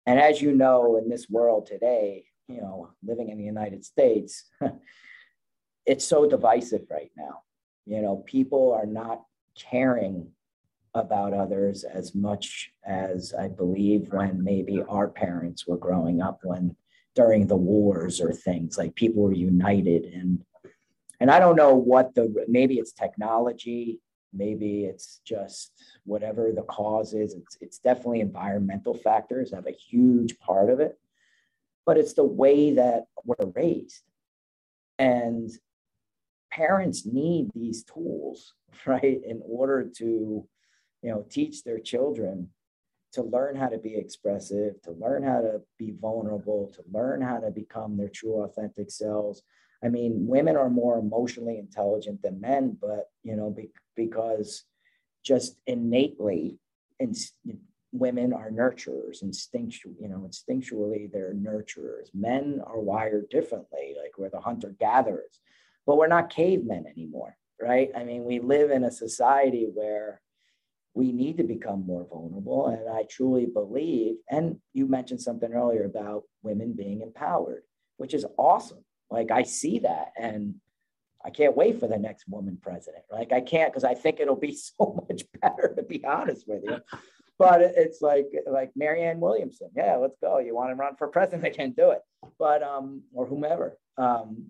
And 0.07 0.19
as 0.19 0.41
you 0.41 0.53
know, 0.53 0.97
in 0.97 1.09
this 1.09 1.29
world 1.29 1.67
today, 1.67 2.25
you 2.49 2.61
know, 2.61 2.91
living 3.05 3.29
in 3.29 3.39
the 3.39 3.45
United 3.45 3.85
States, 3.85 4.45
it's 5.87 6.05
so 6.05 6.29
divisive 6.29 6.87
right 6.91 7.11
now. 7.17 7.43
You 7.85 8.01
know, 8.01 8.17
people 8.27 8.73
are 8.73 8.87
not 8.87 9.23
caring 9.55 10.29
about 10.95 11.33
others 11.33 11.85
as 11.85 12.15
much 12.15 12.71
as 12.85 13.35
I 13.39 13.49
believe 13.49 14.13
when 14.13 14.43
maybe 14.43 14.83
our 14.89 15.09
parents 15.09 15.67
were 15.67 15.79
growing 15.79 16.21
up 16.21 16.41
when 16.43 16.77
during 17.15 17.47
the 17.47 17.57
wars 17.57 18.21
or 18.21 18.33
things 18.33 18.77
like 18.77 18.95
people 18.95 19.23
were 19.23 19.33
united. 19.33 20.05
And 20.05 20.45
and 21.21 21.31
I 21.31 21.39
don't 21.39 21.57
know 21.57 21.75
what 21.75 22.15
the 22.15 22.45
maybe 22.49 22.79
it's 22.79 22.93
technology 22.93 24.01
maybe 24.35 24.87
it's 24.87 25.21
just 25.27 25.73
whatever 26.05 26.53
the 26.53 26.63
cause 26.63 27.13
is 27.13 27.35
it's 27.35 27.59
it's 27.61 27.79
definitely 27.79 28.21
environmental 28.21 28.95
factors 28.95 29.53
have 29.53 29.67
a 29.67 29.73
huge 29.73 30.39
part 30.39 30.71
of 30.71 30.81
it 30.81 30.99
but 31.85 31.97
it's 31.97 32.15
the 32.15 32.25
way 32.25 32.75
that 32.75 33.05
we're 33.25 33.51
raised. 33.55 34.03
And 34.99 35.51
parents 36.51 37.07
need 37.07 37.51
these 37.55 37.85
tools 37.85 38.55
right 38.87 39.21
in 39.25 39.43
order 39.45 39.91
to 39.99 40.47
you 41.03 41.11
know 41.11 41.25
teach 41.29 41.65
their 41.65 41.79
children 41.79 42.49
to 43.13 43.23
learn 43.23 43.57
how 43.57 43.69
to 43.69 43.79
be 43.79 43.95
expressive 43.97 44.81
to 44.83 44.93
learn 44.93 45.23
how 45.23 45.41
to 45.41 45.61
be 45.79 45.93
vulnerable 46.01 46.73
to 46.75 46.83
learn 46.91 47.21
how 47.21 47.39
to 47.39 47.51
become 47.51 47.97
their 47.97 48.09
true 48.09 48.43
authentic 48.43 48.91
selves. 48.91 49.43
I 49.85 49.89
mean 49.89 50.27
women 50.27 50.57
are 50.57 50.71
more 50.71 50.99
emotionally 50.99 51.59
intelligent 51.59 52.23
than 52.23 52.41
men 52.41 52.79
but 52.81 53.11
you 53.23 53.37
know 53.37 53.51
be, 53.51 53.71
because 53.97 54.65
just 55.25 55.59
innately 55.67 56.59
and 57.01 57.17
women 57.93 58.33
are 58.33 58.51
nurturers 58.51 59.23
instinctual 59.23 59.95
you 60.01 60.09
know 60.09 60.27
instinctually 60.29 61.13
they're 61.13 61.35
nurturers. 61.35 62.09
Men 62.15 62.63
are 62.65 62.81
wired 62.81 63.29
differently 63.29 63.95
like 64.01 64.17
we're 64.17 64.31
the 64.31 64.41
hunter 64.41 64.75
gatherers 64.79 65.41
but 65.85 65.97
we're 65.97 66.07
not 66.07 66.31
cavemen 66.31 66.87
anymore 66.87 67.37
right? 67.61 67.91
I 67.95 68.05
mean 68.05 68.25
we 68.25 68.39
live 68.41 68.71
in 68.71 68.85
a 68.85 68.91
society 68.91 69.69
where 69.73 70.22
we 70.95 71.13
need 71.13 71.39
to 71.39 71.45
become 71.45 71.87
more 71.87 72.07
vulnerable. 72.09 72.67
And 72.67 72.89
I 72.89 73.05
truly 73.05 73.47
believe, 73.47 74.17
and 74.31 74.59
you 74.73 74.87
mentioned 74.87 75.23
something 75.23 75.53
earlier 75.53 75.85
about 75.85 76.25
women 76.43 76.75
being 76.75 77.01
empowered, 77.01 77.63
which 77.97 78.15
is 78.15 78.27
awesome. 78.37 78.85
Like 79.11 79.31
I 79.31 79.43
see 79.43 79.81
that. 79.81 80.13
And 80.19 80.57
I 81.25 81.31
can't 81.31 81.57
wait 81.57 81.79
for 81.79 81.87
the 81.87 81.99
next 81.99 82.25
woman 82.29 82.59
president. 82.61 83.05
Like 83.11 83.33
I 83.33 83.41
can't 83.41 83.73
because 83.73 83.85
I 83.85 83.95
think 83.95 84.21
it'll 84.21 84.37
be 84.37 84.55
so 84.79 85.07
much 85.09 85.23
better 85.41 85.73
to 85.77 85.83
be 85.83 86.05
honest 86.05 86.47
with 86.47 86.63
you. 86.65 86.79
But 87.39 87.63
it's 87.63 88.03
like 88.03 88.27
like 88.47 88.71
Marianne 88.77 89.21
Williamson. 89.21 89.71
Yeah, 89.75 89.97
let's 89.97 90.17
go. 90.23 90.39
You 90.39 90.55
want 90.55 90.71
to 90.71 90.77
run 90.77 90.97
for 90.97 91.09
president? 91.09 91.43
They 91.43 91.51
can't 91.51 91.75
do 91.75 91.91
it. 91.91 92.01
But 92.39 92.63
um, 92.63 93.03
or 93.15 93.27
whomever. 93.27 93.79
Um, 93.97 94.49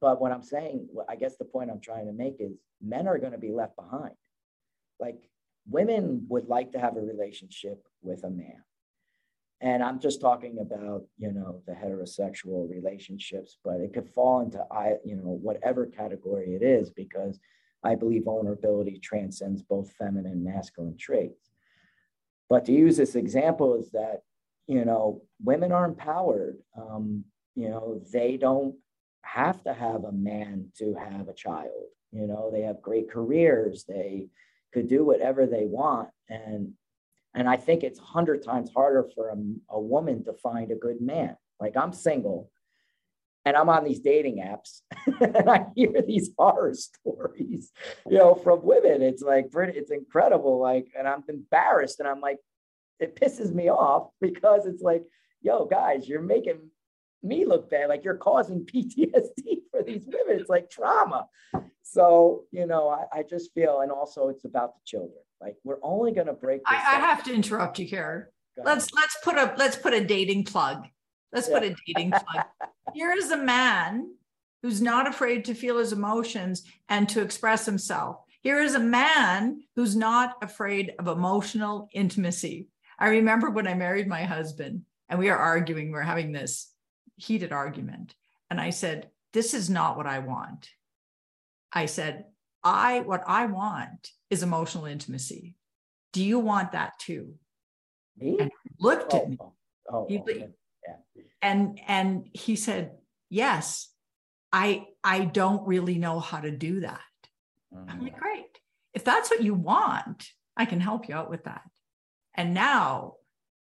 but 0.00 0.20
what 0.20 0.32
I'm 0.32 0.42
saying, 0.42 0.88
I 1.08 1.16
guess 1.16 1.36
the 1.36 1.44
point 1.44 1.70
I'm 1.70 1.80
trying 1.80 2.06
to 2.06 2.12
make 2.12 2.36
is 2.38 2.52
men 2.80 3.06
are 3.06 3.18
going 3.18 3.32
to 3.32 3.38
be 3.38 3.50
left 3.50 3.76
behind. 3.76 4.14
Like 4.98 5.18
women 5.68 6.26
would 6.28 6.46
like 6.48 6.72
to 6.72 6.80
have 6.80 6.96
a 6.96 7.00
relationship 7.00 7.86
with 8.02 8.24
a 8.24 8.30
man. 8.30 8.62
And 9.60 9.82
I'm 9.82 10.00
just 10.00 10.20
talking 10.20 10.58
about, 10.58 11.04
you 11.18 11.32
know, 11.32 11.62
the 11.66 11.72
heterosexual 11.72 12.70
relationships, 12.70 13.58
but 13.62 13.80
it 13.80 13.92
could 13.92 14.08
fall 14.08 14.40
into 14.40 14.64
I, 14.70 14.94
you 15.04 15.16
know, 15.16 15.38
whatever 15.42 15.86
category 15.86 16.54
it 16.54 16.62
is, 16.62 16.90
because 16.90 17.38
I 17.84 17.94
believe 17.94 18.24
vulnerability 18.24 18.98
transcends 18.98 19.62
both 19.62 19.92
feminine 19.92 20.32
and 20.32 20.44
masculine 20.44 20.96
traits. 20.96 21.50
But 22.48 22.64
to 22.66 22.72
use 22.72 22.96
this 22.96 23.14
example 23.14 23.76
is 23.76 23.90
that, 23.90 24.22
you 24.66 24.84
know, 24.84 25.22
women 25.42 25.72
are 25.72 25.84
empowered. 25.84 26.58
Um, 26.76 27.24
you 27.54 27.68
know, 27.68 28.00
they 28.12 28.36
don't 28.36 28.76
have 29.22 29.62
to 29.64 29.74
have 29.74 30.04
a 30.04 30.12
man 30.12 30.68
to 30.78 30.94
have 30.94 31.28
a 31.28 31.34
child. 31.34 31.84
You 32.12 32.26
know, 32.26 32.50
they 32.50 32.62
have 32.62 32.80
great 32.80 33.10
careers. 33.10 33.84
They 33.84 34.28
could 34.72 34.88
do 34.88 35.04
whatever 35.04 35.46
they 35.46 35.64
want. 35.64 36.10
And 36.28 36.72
and 37.34 37.48
I 37.48 37.56
think 37.56 37.84
it's 37.84 37.98
hundred 37.98 38.44
times 38.44 38.70
harder 38.74 39.08
for 39.14 39.28
a, 39.28 39.36
a 39.70 39.80
woman 39.80 40.24
to 40.24 40.32
find 40.32 40.72
a 40.72 40.76
good 40.76 41.00
man. 41.00 41.36
Like 41.60 41.76
I'm 41.76 41.92
single 41.92 42.50
and 43.44 43.56
I'm 43.56 43.68
on 43.68 43.84
these 43.84 44.00
dating 44.00 44.36
apps 44.36 44.80
and 45.20 45.48
I 45.48 45.66
hear 45.74 46.02
these 46.06 46.30
horror 46.36 46.74
stories, 46.74 47.72
you 48.08 48.18
know, 48.18 48.34
from 48.34 48.62
women. 48.62 49.02
It's 49.02 49.22
like 49.22 49.50
it's 49.52 49.90
incredible. 49.90 50.60
Like, 50.60 50.88
and 50.98 51.08
I'm 51.08 51.24
embarrassed 51.28 52.00
and 52.00 52.08
I'm 52.08 52.20
like, 52.20 52.38
it 52.98 53.16
pisses 53.16 53.52
me 53.52 53.70
off 53.70 54.10
because 54.20 54.66
it's 54.66 54.82
like, 54.82 55.04
yo, 55.40 55.64
guys, 55.64 56.08
you're 56.08 56.20
making 56.20 56.60
me 57.22 57.44
look 57.44 57.70
bad. 57.70 57.88
Like 57.88 58.04
you're 58.04 58.16
causing 58.16 58.64
PTSD 58.66 59.62
for 59.70 59.82
these 59.82 60.06
women. 60.06 60.40
It's 60.40 60.50
like 60.50 60.70
trauma. 60.70 61.26
So, 61.82 62.44
you 62.52 62.66
know, 62.66 62.88
I, 62.88 63.18
I 63.18 63.22
just 63.22 63.52
feel, 63.52 63.80
and 63.80 63.90
also 63.90 64.28
it's 64.28 64.44
about 64.44 64.74
the 64.74 64.80
children. 64.84 65.18
Like 65.40 65.56
we're 65.64 65.78
only 65.82 66.12
going 66.12 66.26
to 66.26 66.32
break. 66.32 66.60
I, 66.66 66.76
I, 66.76 67.00
have 67.00 67.24
to 67.24 67.34
interrupt 67.34 67.78
you 67.78 67.86
here. 67.86 68.30
Let's 68.62 68.92
let's 68.92 69.16
put 69.24 69.36
a 69.36 69.54
let's 69.56 69.76
put 69.76 69.94
a 69.94 70.04
dating 70.04 70.44
plug. 70.44 70.86
Let's 71.32 71.48
yeah. 71.48 71.58
put 71.58 71.68
a 71.68 71.76
dating 71.86 72.10
plug. 72.10 72.44
Here 72.94 73.12
is 73.12 73.30
a 73.30 73.36
man 73.38 74.14
who's 74.62 74.82
not 74.82 75.08
afraid 75.08 75.46
to 75.46 75.54
feel 75.54 75.78
his 75.78 75.92
emotions 75.92 76.64
and 76.88 77.08
to 77.08 77.22
express 77.22 77.64
himself. 77.64 78.18
Here 78.42 78.60
is 78.60 78.74
a 78.74 78.80
man 78.80 79.62
who's 79.76 79.96
not 79.96 80.36
afraid 80.42 80.92
of 80.98 81.08
emotional 81.08 81.88
intimacy. 81.92 82.68
I 82.98 83.08
remember 83.08 83.50
when 83.50 83.66
I 83.66 83.74
married 83.74 84.08
my 84.08 84.24
husband 84.24 84.82
and 85.08 85.18
we 85.18 85.30
are 85.30 85.36
arguing, 85.38 85.90
we're 85.90 86.02
having 86.02 86.32
this 86.32 86.70
heated 87.20 87.52
argument. 87.52 88.14
And 88.50 88.60
I 88.60 88.70
said, 88.70 89.10
This 89.32 89.54
is 89.54 89.70
not 89.70 89.96
what 89.96 90.06
I 90.06 90.18
want. 90.20 90.68
I 91.72 91.86
said, 91.86 92.24
I 92.64 93.00
what 93.00 93.22
I 93.26 93.46
want 93.46 94.10
is 94.28 94.42
emotional 94.42 94.86
intimacy. 94.86 95.54
Do 96.12 96.24
you 96.24 96.38
want 96.38 96.72
that 96.72 96.98
too? 96.98 97.34
Me? 98.18 98.36
And 98.38 98.50
looked 98.78 99.14
at 99.14 99.28
me. 99.28 99.38
Oh, 99.40 99.52
oh, 99.90 100.06
he, 100.08 100.22
yeah. 100.26 100.94
And 101.40 101.80
and 101.86 102.28
he 102.32 102.56
said, 102.56 102.92
Yes, 103.28 103.88
I 104.52 104.86
I 105.04 105.20
don't 105.20 105.66
really 105.66 105.98
know 105.98 106.20
how 106.20 106.40
to 106.40 106.50
do 106.50 106.80
that. 106.80 107.00
Mm-hmm. 107.74 107.90
I'm 107.90 108.02
like, 108.02 108.18
great. 108.18 108.58
If 108.92 109.04
that's 109.04 109.30
what 109.30 109.42
you 109.42 109.54
want, 109.54 110.28
I 110.56 110.64
can 110.64 110.80
help 110.80 111.08
you 111.08 111.14
out 111.14 111.30
with 111.30 111.44
that. 111.44 111.62
And 112.34 112.54
now 112.54 113.14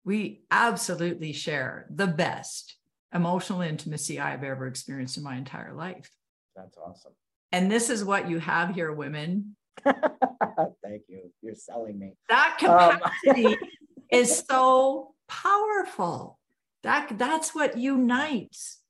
we 0.04 0.42
absolutely 0.50 1.32
share 1.32 1.86
the 1.90 2.06
best 2.06 2.76
emotional 3.14 3.60
intimacy 3.60 4.20
I've 4.20 4.44
ever 4.44 4.66
experienced 4.66 5.16
in 5.16 5.22
my 5.22 5.36
entire 5.36 5.74
life. 5.74 6.10
That's 6.54 6.76
awesome. 6.76 7.12
And 7.52 7.70
this 7.70 7.90
is 7.90 8.04
what 8.04 8.28
you 8.28 8.38
have 8.38 8.74
here, 8.74 8.92
women. 8.92 9.56
Thank 9.84 11.02
you. 11.08 11.30
You're 11.42 11.54
selling 11.54 11.98
me. 11.98 12.14
That 12.28 12.58
um, 12.66 12.98
capacity 12.98 13.46
um, 13.46 13.56
is 14.10 14.44
so 14.48 15.14
powerful. 15.28 16.38
That 16.82 17.18
that's 17.18 17.54
what 17.54 17.76
unites 17.76 18.80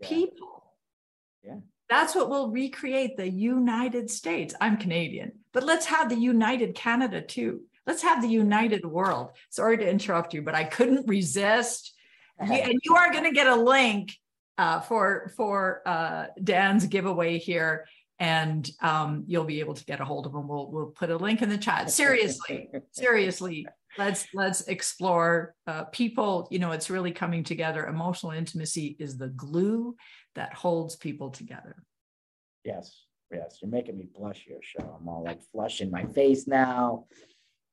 yeah. 0.00 0.08
people. 0.08 0.74
Yeah. 1.44 1.56
That's 1.88 2.14
what 2.14 2.28
will 2.28 2.50
recreate 2.50 3.16
the 3.16 3.28
United 3.28 4.10
States. 4.10 4.54
I'm 4.60 4.76
Canadian, 4.76 5.32
but 5.52 5.64
let's 5.64 5.86
have 5.86 6.08
the 6.08 6.16
United 6.16 6.74
Canada 6.74 7.22
too. 7.22 7.62
Let's 7.88 8.02
have 8.02 8.20
the 8.20 8.28
united 8.28 8.84
world. 8.84 9.30
Sorry 9.48 9.78
to 9.78 9.88
interrupt 9.88 10.34
you, 10.34 10.42
but 10.42 10.54
I 10.54 10.64
couldn't 10.64 11.08
resist. 11.08 11.94
And 12.38 12.80
you 12.84 12.94
are 12.96 13.10
going 13.12 13.24
to 13.24 13.32
get 13.32 13.46
a 13.46 13.56
link 13.56 14.14
uh, 14.56 14.80
for 14.80 15.32
for 15.36 15.82
uh, 15.86 16.26
Dan's 16.42 16.86
giveaway 16.86 17.38
here, 17.38 17.86
and 18.18 18.68
um, 18.80 19.24
you'll 19.26 19.44
be 19.44 19.60
able 19.60 19.74
to 19.74 19.84
get 19.84 20.00
a 20.00 20.04
hold 20.04 20.26
of 20.26 20.34
him. 20.34 20.48
We'll 20.48 20.70
we'll 20.70 20.86
put 20.86 21.10
a 21.10 21.16
link 21.16 21.42
in 21.42 21.48
the 21.48 21.58
chat. 21.58 21.90
Seriously, 21.90 22.68
seriously, 22.92 23.66
let's 23.96 24.26
let's 24.34 24.62
explore 24.62 25.54
uh, 25.66 25.84
people. 25.84 26.48
You 26.50 26.58
know, 26.58 26.72
it's 26.72 26.90
really 26.90 27.12
coming 27.12 27.44
together. 27.44 27.86
Emotional 27.86 28.32
intimacy 28.32 28.96
is 28.98 29.16
the 29.16 29.28
glue 29.28 29.96
that 30.34 30.54
holds 30.54 30.96
people 30.96 31.30
together. 31.30 31.76
Yes, 32.64 33.04
yes, 33.32 33.58
you're 33.62 33.70
making 33.70 33.96
me 33.96 34.08
blush 34.14 34.44
here, 34.46 34.58
Cheryl. 34.58 35.00
I'm 35.00 35.08
all 35.08 35.24
like 35.24 35.40
flushing 35.52 35.90
my 35.90 36.04
face 36.06 36.46
now. 36.46 37.06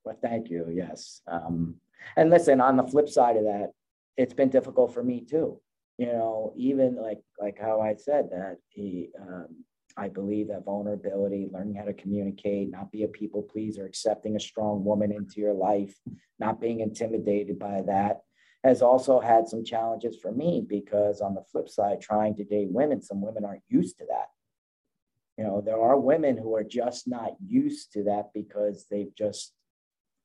But 0.04 0.22
thank 0.22 0.50
you. 0.52 0.68
Yes. 0.72 1.22
Um, 1.28 1.76
and 2.16 2.30
listen, 2.30 2.62
on 2.62 2.78
the 2.78 2.84
flip 2.84 3.10
side 3.10 3.38
of 3.38 3.44
that, 3.46 3.72
it's 4.18 4.34
been 4.34 4.50
difficult 4.50 4.94
for 4.94 5.04
me 5.04 5.22
too 5.22 5.60
you 5.98 6.08
know, 6.08 6.54
even 6.58 6.96
like 6.96 7.22
like 7.40 7.58
how 7.60 7.82
I 7.82 7.96
said 7.96 8.30
that 8.32 8.58
he, 8.70 9.10
um, 9.20 9.48
I 9.98 10.10
believe 10.10 10.50
that 10.50 10.66
vulnerability, 10.66 11.48
learning 11.52 11.76
how 11.76 11.86
to 11.86 11.94
communicate, 11.94 12.70
not 12.70 12.92
be 12.92 13.04
a 13.04 13.08
people 13.08 13.44
pleaser, 13.44 13.86
accepting 13.86 14.36
a 14.36 14.40
strong 14.40 14.84
woman 14.84 15.12
into 15.12 15.40
your 15.40 15.54
life, 15.54 15.96
not 16.38 16.60
being 16.60 16.82
intimidated 16.82 17.58
by 17.58 17.82
that, 17.88 18.22
has 18.64 18.82
also 18.82 19.22
had 19.22 19.48
some 19.48 19.64
challenges 19.64 20.18
for 20.22 20.34
me 20.34 20.66
because 20.68 21.22
on 21.22 21.34
the 21.34 21.44
flip 21.50 21.70
side, 21.70 22.02
trying 22.02 22.36
to 22.36 22.44
date 22.44 22.68
women, 22.70 23.02
some 23.02 23.22
women 23.22 23.46
aren't 23.46 23.64
used 23.70 23.98
to 24.00 24.06
that. 24.10 24.28
You 25.38 25.46
know, 25.46 25.62
there 25.62 25.82
are 25.82 25.98
women 25.98 26.38
who 26.38 26.56
are 26.56 26.64
just 26.64 27.08
not 27.08 27.36
used 27.46 27.94
to 27.94 28.04
that 28.04 28.32
because 28.34 28.86
they 28.92 29.08
just 29.18 29.54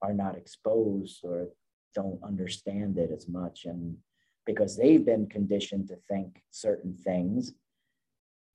are 0.03 0.14
not 0.14 0.37
exposed 0.37 1.20
or 1.22 1.48
don't 1.94 2.22
understand 2.22 2.98
it 2.98 3.11
as 3.11 3.29
much. 3.29 3.64
And 3.64 3.96
because 4.46 4.76
they've 4.76 5.05
been 5.05 5.26
conditioned 5.26 5.88
to 5.88 5.96
think 6.09 6.42
certain 6.50 6.94
things. 6.94 7.53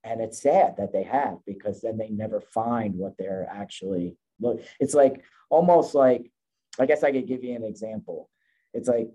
And 0.04 0.22
it's 0.22 0.42
sad 0.42 0.76
that 0.78 0.94
they 0.94 1.04
have 1.04 1.38
because 1.46 1.82
then 1.82 1.98
they 1.98 2.10
never 2.10 2.40
find 2.40 2.96
what 2.96 3.18
they're 3.18 3.48
actually 3.52 4.16
look. 4.40 4.62
It's 4.80 4.94
like 4.94 5.24
almost 5.50 5.96
like, 5.96 6.32
I 6.80 6.86
guess 6.86 7.04
I 7.04 7.12
could 7.12 7.28
give 7.28 7.44
you 7.44 7.56
an 7.56 7.64
example. 7.64 8.30
It's 8.74 8.88
like 8.88 9.10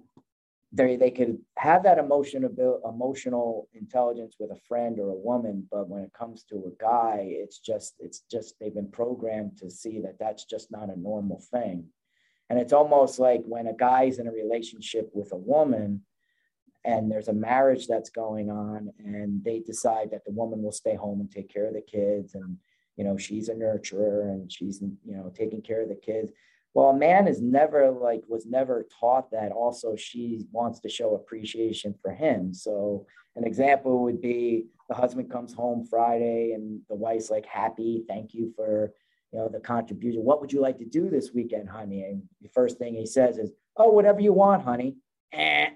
they 0.73 0.97
they 0.97 1.11
could 1.11 1.39
have 1.59 1.83
that 1.83 1.99
emotion 1.99 2.45
emotional 2.85 3.69
intelligence 3.75 4.37
with 4.39 4.51
a 4.51 4.61
friend 4.69 4.99
or 4.99 5.11
a 5.11 5.15
woman, 5.15 5.67
but 5.71 5.89
when 5.89 6.03
it 6.03 6.13
comes 6.13 6.45
to 6.45 6.57
a 6.57 6.83
guy, 6.83 7.27
it's 7.29 7.59
just 7.59 7.95
it's 7.99 8.21
just 8.31 8.55
they've 8.59 8.75
been 8.75 8.91
programmed 8.91 9.59
to 9.59 9.71
see 9.71 10.01
that 10.01 10.19
that's 10.19 10.45
just 10.45 10.71
not 10.71 10.89
a 10.89 11.01
normal 11.01 11.43
thing. 11.51 11.87
And 12.51 12.59
it's 12.59 12.73
almost 12.73 13.19
like 13.19 13.43
when 13.47 13.69
a 13.69 13.73
guy's 13.73 14.19
in 14.19 14.27
a 14.27 14.33
relationship 14.33 15.09
with 15.15 15.33
a 15.33 15.37
woman, 15.37 16.03
and 16.85 17.11
there's 17.11 17.29
a 17.29 17.33
marriage 17.33 17.87
that's 17.87 18.11
going 18.11 18.51
on 18.51 18.91
and 18.99 19.45
they 19.45 19.61
decide 19.61 20.11
that 20.11 20.25
the 20.25 20.33
woman 20.33 20.63
will 20.63 20.73
stay 20.73 20.95
home 20.95 21.21
and 21.21 21.31
take 21.31 21.53
care 21.53 21.67
of 21.67 21.75
the 21.75 21.83
kids 21.83 22.35
and 22.35 22.57
you 22.97 23.05
know 23.05 23.17
she's 23.19 23.49
a 23.49 23.55
nurturer 23.55 24.31
and 24.31 24.51
she's 24.51 24.81
you 24.81 25.17
know 25.17 25.31
taking 25.35 25.63
care 25.63 25.83
of 25.83 25.89
the 25.89 25.95
kids. 25.95 26.33
Well 26.73 26.91
a 26.91 26.97
man 26.97 27.29
is 27.29 27.43
never 27.43 27.91
like 27.91 28.23
was 28.29 28.47
never 28.47 28.87
taught 28.99 29.31
that 29.33 29.53
also 29.53 29.95
she 29.95 30.47
wants 30.53 30.81
to 30.81 30.89
show 30.89 31.15
appreciation 31.15 31.95
for 32.01 32.13
him. 32.13 32.55
So 32.55 33.07
an 33.37 33.45
example 33.45 34.03
would 34.05 34.21
be 34.21 34.67
the 34.89 34.95
husband 34.95 35.31
comes 35.31 35.53
home 35.53 35.85
friday 35.85 36.53
and 36.53 36.81
the 36.89 36.97
wife's 36.97 37.31
like 37.31 37.47
happy 37.47 38.03
thank 38.09 38.35
you 38.35 38.53
for 38.57 38.93
you 39.33 39.39
know 39.39 39.49
the 39.49 39.61
contribution 39.61 40.25
what 40.25 40.41
would 40.41 40.53
you 40.53 40.61
like 40.61 40.79
to 40.79 40.85
do 40.85 41.09
this 41.09 41.31
weekend 41.33 41.69
honey 41.69 42.03
and 42.03 42.23
the 42.43 42.49
first 42.49 42.79
thing 42.79 42.95
he 42.95 43.07
says 43.07 43.39
is 43.39 43.51
oh 43.77 43.91
whatever 43.91 44.21
you 44.21 44.33
want 44.33 44.63
honey 44.63 44.97
eh 45.33 45.71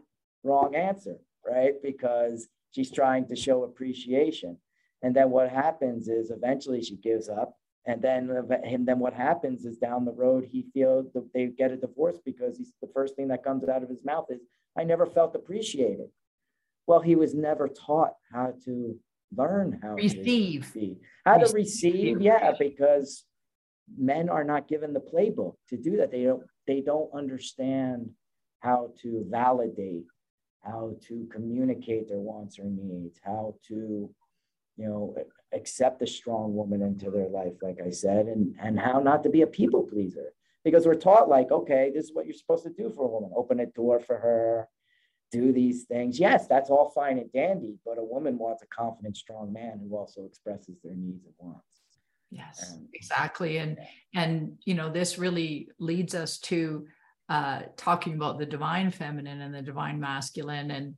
wrong 0.44 0.74
answer, 0.76 1.16
right? 1.44 1.74
Because 1.82 2.46
she's 2.70 2.92
trying 2.92 3.26
to 3.28 3.36
show 3.36 3.64
appreciation. 3.64 4.58
And 5.02 5.16
then 5.16 5.30
what 5.30 5.50
happens 5.50 6.08
is 6.08 6.30
eventually 6.30 6.82
she 6.82 6.96
gives 6.96 7.28
up. 7.28 7.56
And 7.86 8.00
then, 8.00 8.30
and 8.64 8.86
then 8.86 8.98
what 8.98 9.12
happens 9.12 9.66
is 9.66 9.76
down 9.76 10.04
the 10.04 10.12
road, 10.12 10.46
he 10.50 10.66
feels 10.72 11.12
that 11.12 11.28
they 11.34 11.46
get 11.46 11.72
a 11.72 11.76
divorce 11.76 12.18
because 12.24 12.56
he's, 12.56 12.72
the 12.80 12.88
first 12.94 13.14
thing 13.14 13.28
that 13.28 13.44
comes 13.44 13.68
out 13.68 13.82
of 13.82 13.90
his 13.90 14.04
mouth 14.04 14.26
is, 14.30 14.40
I 14.78 14.84
never 14.84 15.04
felt 15.04 15.34
appreciated. 15.34 16.08
Well, 16.86 17.00
he 17.00 17.14
was 17.14 17.34
never 17.34 17.68
taught 17.68 18.14
how 18.32 18.54
to 18.64 18.98
learn 19.36 19.80
how 19.82 19.94
receive. 19.94 20.62
to 20.62 20.78
receive. 20.78 20.96
How 21.26 21.36
receive. 21.36 21.48
to 21.48 21.54
receive, 21.54 22.20
yeah, 22.22 22.52
because 22.58 23.24
men 23.98 24.28
are 24.28 24.44
not 24.44 24.68
given 24.68 24.92
the 24.92 25.00
playbook 25.00 25.54
to 25.68 25.76
do 25.76 25.96
that. 25.98 26.10
They 26.10 26.24
don't, 26.24 26.42
they 26.66 26.80
don't 26.80 27.10
understand 27.14 28.10
how 28.60 28.92
to 29.02 29.26
validate 29.28 30.04
how 30.64 30.96
to 31.08 31.28
communicate 31.30 32.08
their 32.08 32.18
wants 32.18 32.58
or 32.58 32.64
needs, 32.64 33.20
how 33.22 33.54
to 33.68 34.10
you 34.76 34.86
know, 34.86 35.14
accept 35.52 36.02
a 36.02 36.06
strong 36.06 36.54
woman 36.54 36.82
into 36.82 37.10
their 37.10 37.28
life, 37.28 37.54
like 37.62 37.78
I 37.84 37.90
said, 37.90 38.26
and, 38.26 38.56
and 38.60 38.78
how 38.78 38.98
not 38.98 39.22
to 39.22 39.28
be 39.28 39.42
a 39.42 39.46
people 39.46 39.84
pleaser. 39.84 40.32
Because 40.64 40.86
we're 40.86 40.94
taught, 40.94 41.28
like, 41.28 41.52
okay, 41.52 41.92
this 41.94 42.06
is 42.06 42.14
what 42.14 42.24
you're 42.24 42.34
supposed 42.34 42.64
to 42.64 42.70
do 42.70 42.90
for 42.90 43.04
a 43.04 43.08
woman 43.08 43.30
open 43.36 43.60
a 43.60 43.66
door 43.66 44.00
for 44.00 44.18
her, 44.18 44.68
do 45.30 45.52
these 45.52 45.84
things. 45.84 46.18
Yes, 46.18 46.46
that's 46.48 46.70
all 46.70 46.90
fine 46.90 47.18
and 47.18 47.30
dandy, 47.32 47.76
but 47.84 47.98
a 47.98 48.04
woman 48.04 48.38
wants 48.38 48.62
a 48.62 48.66
confident, 48.66 49.16
strong 49.16 49.52
man 49.52 49.78
who 49.78 49.94
also 49.94 50.24
expresses 50.24 50.78
their 50.82 50.94
needs 50.94 51.24
and 51.26 51.34
wants. 51.38 51.82
Yes, 52.34 52.72
um, 52.72 52.88
exactly. 52.92 53.58
And 53.58 53.78
and 54.14 54.58
you 54.64 54.74
know, 54.74 54.90
this 54.90 55.18
really 55.18 55.68
leads 55.78 56.14
us 56.14 56.38
to 56.40 56.86
uh, 57.28 57.62
talking 57.76 58.14
about 58.14 58.38
the 58.38 58.46
divine 58.46 58.90
feminine 58.90 59.40
and 59.40 59.54
the 59.54 59.62
divine 59.62 60.00
masculine. 60.00 60.70
And 60.72 60.94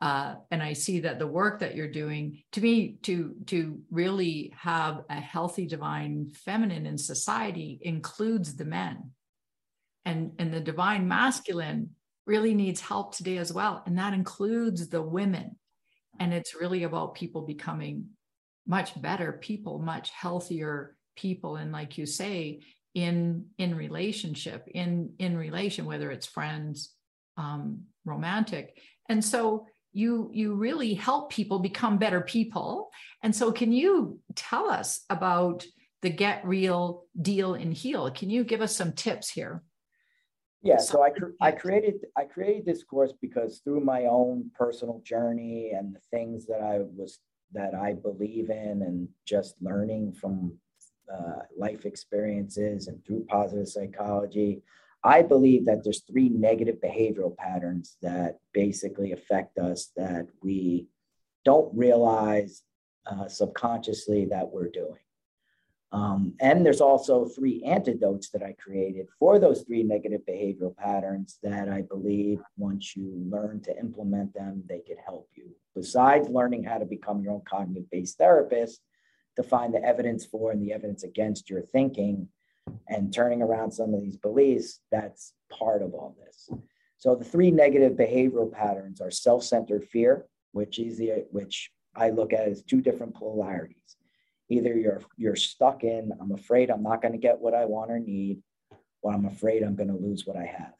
uh, 0.00 0.34
and 0.50 0.62
I 0.62 0.72
see 0.72 1.00
that 1.00 1.18
the 1.18 1.26
work 1.26 1.60
that 1.60 1.76
you're 1.76 1.90
doing 1.90 2.42
to 2.52 2.60
me 2.60 2.96
to 3.02 3.34
to 3.46 3.80
really 3.90 4.52
have 4.58 5.02
a 5.08 5.20
healthy 5.20 5.66
divine 5.66 6.30
feminine 6.34 6.86
in 6.86 6.98
society 6.98 7.78
includes 7.82 8.56
the 8.56 8.64
men. 8.64 9.12
And 10.04 10.32
and 10.40 10.52
the 10.52 10.60
divine 10.60 11.06
masculine 11.06 11.90
really 12.26 12.54
needs 12.54 12.80
help 12.80 13.14
today 13.14 13.38
as 13.38 13.52
well. 13.52 13.82
And 13.86 13.96
that 13.98 14.12
includes 14.12 14.88
the 14.88 15.02
women. 15.02 15.56
And 16.18 16.34
it's 16.34 16.54
really 16.60 16.82
about 16.82 17.14
people 17.14 17.42
becoming 17.42 18.08
much 18.70 18.90
better 19.02 19.32
people 19.32 19.80
much 19.80 20.10
healthier 20.10 20.96
people. 21.16 21.56
And 21.56 21.72
like 21.72 21.98
you 21.98 22.06
say 22.06 22.60
in 22.94 23.46
in 23.58 23.74
relationship 23.74 24.66
in 24.68 25.12
in 25.18 25.36
relation 25.36 25.84
whether 25.84 26.10
it's 26.10 26.26
friends 26.26 26.94
um 27.36 27.82
romantic. 28.04 28.78
And 29.08 29.24
so 29.24 29.66
you 29.92 30.30
you 30.32 30.54
really 30.54 30.94
help 30.94 31.32
people 31.32 31.58
become 31.58 31.98
better 31.98 32.20
people. 32.20 32.90
And 33.24 33.34
so 33.34 33.50
can 33.50 33.72
you 33.72 34.20
tell 34.36 34.70
us 34.70 35.04
about 35.10 35.66
the 36.02 36.10
get 36.10 36.46
real 36.46 37.04
deal 37.20 37.54
and 37.54 37.74
heal? 37.74 38.10
Can 38.10 38.30
you 38.30 38.44
give 38.44 38.62
us 38.62 38.74
some 38.74 38.92
tips 38.92 39.28
here? 39.28 39.62
Yeah 40.62 40.76
so 40.76 41.02
i 41.02 41.10
i 41.40 41.50
created 41.62 41.96
i 42.20 42.24
created 42.34 42.66
this 42.66 42.82
course 42.84 43.14
because 43.26 43.60
through 43.64 43.82
my 43.94 44.02
own 44.18 44.50
personal 44.62 45.00
journey 45.12 45.72
and 45.76 45.86
the 45.96 46.04
things 46.14 46.44
that 46.50 46.60
i 46.72 46.74
was 47.00 47.18
that 47.52 47.74
i 47.74 47.92
believe 47.92 48.50
in 48.50 48.82
and 48.82 49.08
just 49.26 49.54
learning 49.60 50.12
from 50.12 50.52
uh, 51.12 51.42
life 51.56 51.86
experiences 51.86 52.86
and 52.86 53.04
through 53.04 53.24
positive 53.28 53.68
psychology 53.68 54.62
I 55.02 55.22
believe 55.22 55.64
that 55.64 55.82
there's 55.82 56.02
three 56.02 56.28
negative 56.28 56.76
behavioral 56.76 57.36
patterns 57.36 57.96
that 58.02 58.38
basically 58.52 59.12
affect 59.12 59.58
us 59.58 59.92
that 59.96 60.26
we 60.42 60.88
don't 61.44 61.74
realize 61.74 62.62
uh, 63.06 63.26
subconsciously 63.26 64.26
that 64.26 64.50
we're 64.50 64.68
doing. 64.68 65.00
Um, 65.92 66.34
and 66.40 66.64
there's 66.64 66.80
also 66.80 67.26
three 67.26 67.64
antidotes 67.64 68.30
that 68.30 68.42
I 68.42 68.52
created 68.52 69.08
for 69.18 69.38
those 69.38 69.62
three 69.62 69.82
negative 69.82 70.20
behavioral 70.28 70.76
patterns 70.76 71.38
that 71.42 71.68
I 71.68 71.82
believe 71.82 72.40
once 72.56 72.94
you 72.94 73.12
learn 73.28 73.60
to 73.62 73.76
implement 73.76 74.32
them, 74.32 74.62
they 74.68 74.80
could 74.86 74.98
help 75.04 75.28
you. 75.34 75.50
Besides 75.74 76.28
learning 76.28 76.62
how 76.62 76.78
to 76.78 76.84
become 76.84 77.22
your 77.22 77.32
own 77.32 77.42
cognitive 77.48 77.90
based 77.90 78.18
therapist, 78.18 78.80
to 79.36 79.42
find 79.42 79.74
the 79.74 79.82
evidence 79.82 80.24
for 80.24 80.52
and 80.52 80.62
the 80.62 80.72
evidence 80.72 81.02
against 81.02 81.50
your 81.50 81.62
thinking, 81.62 82.28
and 82.88 83.12
turning 83.12 83.42
around 83.42 83.72
some 83.72 83.94
of 83.94 84.00
these 84.00 84.16
beliefs, 84.16 84.80
that's 84.90 85.32
part 85.50 85.82
of 85.82 85.94
all 85.94 86.16
this. 86.24 86.50
So 86.98 87.14
the 87.14 87.24
three 87.24 87.50
negative 87.50 87.92
behavioral 87.92 88.52
patterns 88.52 89.00
are 89.00 89.10
self-centered 89.10 89.84
fear, 89.84 90.26
which 90.52 90.78
is 90.78 90.98
the 90.98 91.26
which 91.30 91.70
I 91.96 92.10
look 92.10 92.32
at 92.32 92.46
as 92.46 92.62
two 92.62 92.80
different 92.80 93.14
polarities. 93.14 93.96
Either 94.50 94.76
you're 94.76 95.00
you're 95.16 95.36
stuck 95.36 95.84
in, 95.84 96.12
I'm 96.20 96.32
afraid 96.32 96.70
I'm 96.70 96.82
not 96.82 97.00
going 97.00 97.12
to 97.12 97.18
get 97.18 97.40
what 97.40 97.54
I 97.54 97.64
want 97.64 97.90
or 97.90 97.98
need, 97.98 98.42
or 99.00 99.12
I'm 99.12 99.24
afraid 99.24 99.62
I'm 99.62 99.76
going 99.76 99.88
to 99.88 99.96
lose 99.96 100.26
what 100.26 100.36
I 100.36 100.44
have. 100.44 100.74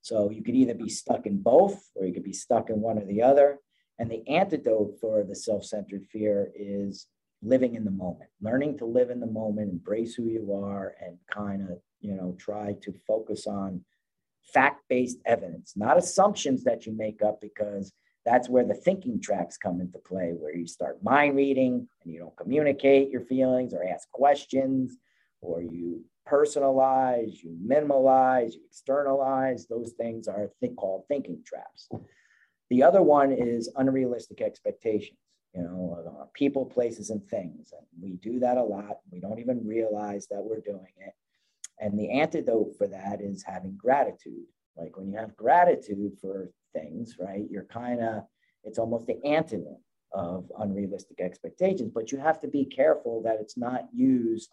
So 0.00 0.30
you 0.30 0.42
could 0.42 0.54
either 0.54 0.74
be 0.74 0.88
stuck 0.88 1.26
in 1.26 1.42
both, 1.42 1.78
or 1.94 2.06
you 2.06 2.14
could 2.14 2.24
be 2.24 2.32
stuck 2.32 2.70
in 2.70 2.80
one 2.80 2.98
or 2.98 3.04
the 3.04 3.22
other. 3.22 3.58
And 3.98 4.10
the 4.10 4.26
antidote 4.28 4.98
for 5.00 5.24
the 5.24 5.34
self-centered 5.34 6.04
fear 6.06 6.50
is 6.54 7.06
living 7.42 7.74
in 7.74 7.84
the 7.84 7.90
moment, 7.90 8.30
learning 8.40 8.78
to 8.78 8.84
live 8.84 9.10
in 9.10 9.20
the 9.20 9.26
moment, 9.26 9.70
embrace 9.70 10.14
who 10.14 10.28
you 10.28 10.54
are, 10.54 10.94
and 11.04 11.18
kind 11.30 11.62
of, 11.62 11.78
you 12.00 12.14
know, 12.14 12.34
try 12.38 12.74
to 12.82 12.94
focus 13.06 13.46
on 13.46 13.84
fact 14.54 14.82
based 14.88 15.18
evidence, 15.24 15.74
not 15.76 15.98
assumptions 15.98 16.64
that 16.64 16.86
you 16.86 16.92
make 16.96 17.22
up, 17.22 17.40
because 17.40 17.92
that's 18.26 18.48
where 18.48 18.64
the 18.64 18.74
thinking 18.74 19.20
traps 19.20 19.56
come 19.56 19.80
into 19.80 19.98
play, 19.98 20.32
where 20.38 20.54
you 20.54 20.66
start 20.66 21.02
mind 21.02 21.36
reading 21.36 21.88
and 22.04 22.12
you 22.12 22.18
don't 22.18 22.36
communicate 22.36 23.10
your 23.10 23.22
feelings 23.22 23.72
or 23.72 23.84
ask 23.84 24.10
questions, 24.10 24.98
or 25.40 25.62
you 25.62 26.04
personalize, 26.28 27.42
you 27.42 27.56
minimalize, 27.64 28.52
you 28.54 28.60
externalize. 28.68 29.66
Those 29.66 29.92
things 29.92 30.28
are 30.28 30.50
called 30.76 31.04
thinking 31.08 31.42
traps. 31.46 31.88
The 32.68 32.82
other 32.82 33.00
one 33.00 33.32
is 33.32 33.70
unrealistic 33.76 34.42
expectations 34.42 35.18
you 35.56 35.62
know, 35.62 36.20
uh, 36.20 36.26
people, 36.34 36.66
places, 36.66 37.10
and 37.10 37.26
things. 37.28 37.72
And 37.72 37.86
we 38.00 38.16
do 38.16 38.38
that 38.40 38.58
a 38.58 38.62
lot. 38.62 38.98
We 39.10 39.20
don't 39.20 39.38
even 39.38 39.66
realize 39.66 40.26
that 40.30 40.42
we're 40.42 40.60
doing 40.60 40.92
it. 40.98 41.14
And 41.80 41.98
the 41.98 42.10
antidote 42.10 42.76
for 42.76 42.86
that 42.88 43.20
is 43.22 43.42
having 43.42 43.76
gratitude. 43.76 44.44
Like 44.76 44.96
when 44.96 45.10
you 45.10 45.16
have 45.16 45.36
gratitude 45.36 46.12
for 46.20 46.50
things, 46.76 47.16
right, 47.18 47.44
you're 47.50 47.64
kind 47.64 48.00
of, 48.00 48.24
it's 48.64 48.78
almost 48.78 49.06
the 49.06 49.18
antonym 49.24 49.78
of 50.12 50.50
unrealistic 50.58 51.20
expectations. 51.20 51.92
But 51.94 52.12
you 52.12 52.18
have 52.18 52.40
to 52.40 52.48
be 52.48 52.64
careful 52.64 53.22
that 53.22 53.38
it's 53.40 53.56
not 53.56 53.86
used 53.94 54.50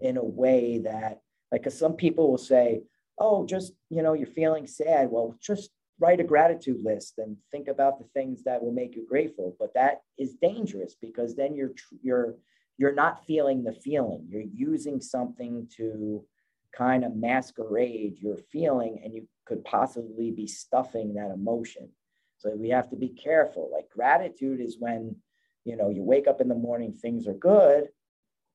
in 0.00 0.16
a 0.16 0.24
way 0.24 0.78
that, 0.78 1.20
like, 1.50 1.62
because 1.62 1.78
some 1.78 1.94
people 1.94 2.30
will 2.30 2.38
say, 2.38 2.82
oh, 3.18 3.46
just, 3.46 3.72
you 3.90 4.02
know, 4.02 4.12
you're 4.12 4.26
feeling 4.26 4.66
sad. 4.66 5.08
Well, 5.10 5.36
just 5.40 5.70
write 5.98 6.20
a 6.20 6.24
gratitude 6.24 6.82
list 6.84 7.14
and 7.18 7.36
think 7.50 7.68
about 7.68 7.98
the 7.98 8.06
things 8.14 8.42
that 8.44 8.62
will 8.62 8.72
make 8.72 8.94
you 8.94 9.06
grateful 9.08 9.56
but 9.58 9.72
that 9.74 10.02
is 10.18 10.34
dangerous 10.42 10.94
because 11.00 11.34
then 11.34 11.54
you're 11.54 11.72
you're 12.02 12.34
you're 12.78 12.94
not 12.94 13.24
feeling 13.24 13.64
the 13.64 13.72
feeling 13.72 14.26
you're 14.28 14.42
using 14.54 15.00
something 15.00 15.66
to 15.74 16.24
kind 16.76 17.04
of 17.04 17.16
masquerade 17.16 18.18
your 18.20 18.36
feeling 18.52 19.00
and 19.02 19.14
you 19.14 19.26
could 19.46 19.64
possibly 19.64 20.30
be 20.30 20.46
stuffing 20.46 21.14
that 21.14 21.30
emotion 21.30 21.88
so 22.38 22.50
we 22.54 22.68
have 22.68 22.88
to 22.90 22.96
be 22.96 23.08
careful 23.08 23.70
like 23.72 23.88
gratitude 23.90 24.60
is 24.60 24.76
when 24.78 25.16
you 25.64 25.76
know 25.76 25.88
you 25.88 26.02
wake 26.02 26.26
up 26.26 26.40
in 26.40 26.48
the 26.48 26.54
morning 26.54 26.92
things 26.92 27.26
are 27.26 27.34
good 27.34 27.88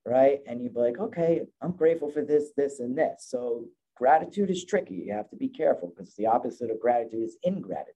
right 0.06 0.40
and 0.48 0.62
you'd 0.62 0.74
be 0.74 0.80
like 0.80 1.00
okay 1.00 1.42
i'm 1.62 1.72
grateful 1.72 2.10
for 2.10 2.24
this 2.24 2.52
this 2.56 2.80
and 2.80 2.98
this 2.98 3.28
so 3.30 3.66
Gratitude 4.02 4.50
is 4.50 4.66
tricky. 4.66 4.96
You 4.96 5.14
have 5.14 5.30
to 5.30 5.36
be 5.36 5.48
careful 5.48 5.90
because 5.90 6.16
the 6.16 6.26
opposite 6.26 6.72
of 6.72 6.80
gratitude 6.80 7.24
is 7.24 7.38
ingratitude. 7.44 7.94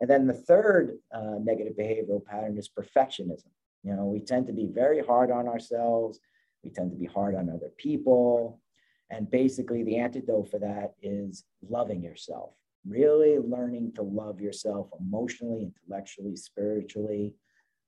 And 0.00 0.10
then 0.10 0.26
the 0.26 0.34
third 0.34 0.98
uh, 1.14 1.36
negative 1.40 1.74
behavioral 1.78 2.24
pattern 2.24 2.58
is 2.58 2.68
perfectionism. 2.68 3.46
You 3.84 3.94
know, 3.94 4.06
we 4.06 4.18
tend 4.18 4.48
to 4.48 4.52
be 4.52 4.66
very 4.66 5.00
hard 5.00 5.30
on 5.30 5.46
ourselves. 5.46 6.18
We 6.64 6.70
tend 6.70 6.90
to 6.90 6.96
be 6.96 7.06
hard 7.06 7.36
on 7.36 7.48
other 7.48 7.70
people. 7.76 8.60
And 9.10 9.30
basically, 9.30 9.82
the 9.82 9.96
antidote 9.96 10.50
for 10.50 10.58
that 10.58 10.94
is 11.02 11.44
loving 11.68 12.02
yourself, 12.02 12.52
really 12.86 13.38
learning 13.38 13.92
to 13.94 14.02
love 14.02 14.40
yourself 14.40 14.88
emotionally, 15.00 15.62
intellectually, 15.62 16.36
spiritually, 16.36 17.34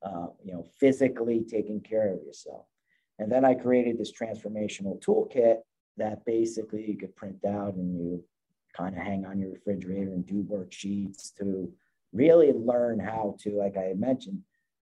uh, 0.03 0.29
you 0.43 0.53
know, 0.53 0.65
physically 0.79 1.45
taking 1.49 1.81
care 1.81 2.13
of 2.15 2.23
yourself. 2.23 2.65
And 3.19 3.31
then 3.31 3.45
I 3.45 3.55
created 3.55 3.99
this 3.99 4.13
transformational 4.13 5.03
toolkit 5.05 5.59
that 5.99 6.25
basically 6.25 6.87
you 6.87 6.97
could 6.97 7.15
print 7.15 7.45
out 7.45 7.75
and 7.75 7.95
you 7.95 8.25
kind 8.75 8.97
of 8.97 9.03
hang 9.03 9.27
on 9.27 9.39
your 9.39 9.51
refrigerator 9.51 10.13
and 10.13 10.27
do 10.27 10.43
worksheets 10.43 11.35
to 11.39 11.71
really 12.13 12.53
learn 12.53 12.99
how 12.99 13.37
to, 13.41 13.51
like 13.51 13.77
I 13.77 13.93
mentioned, 13.95 14.41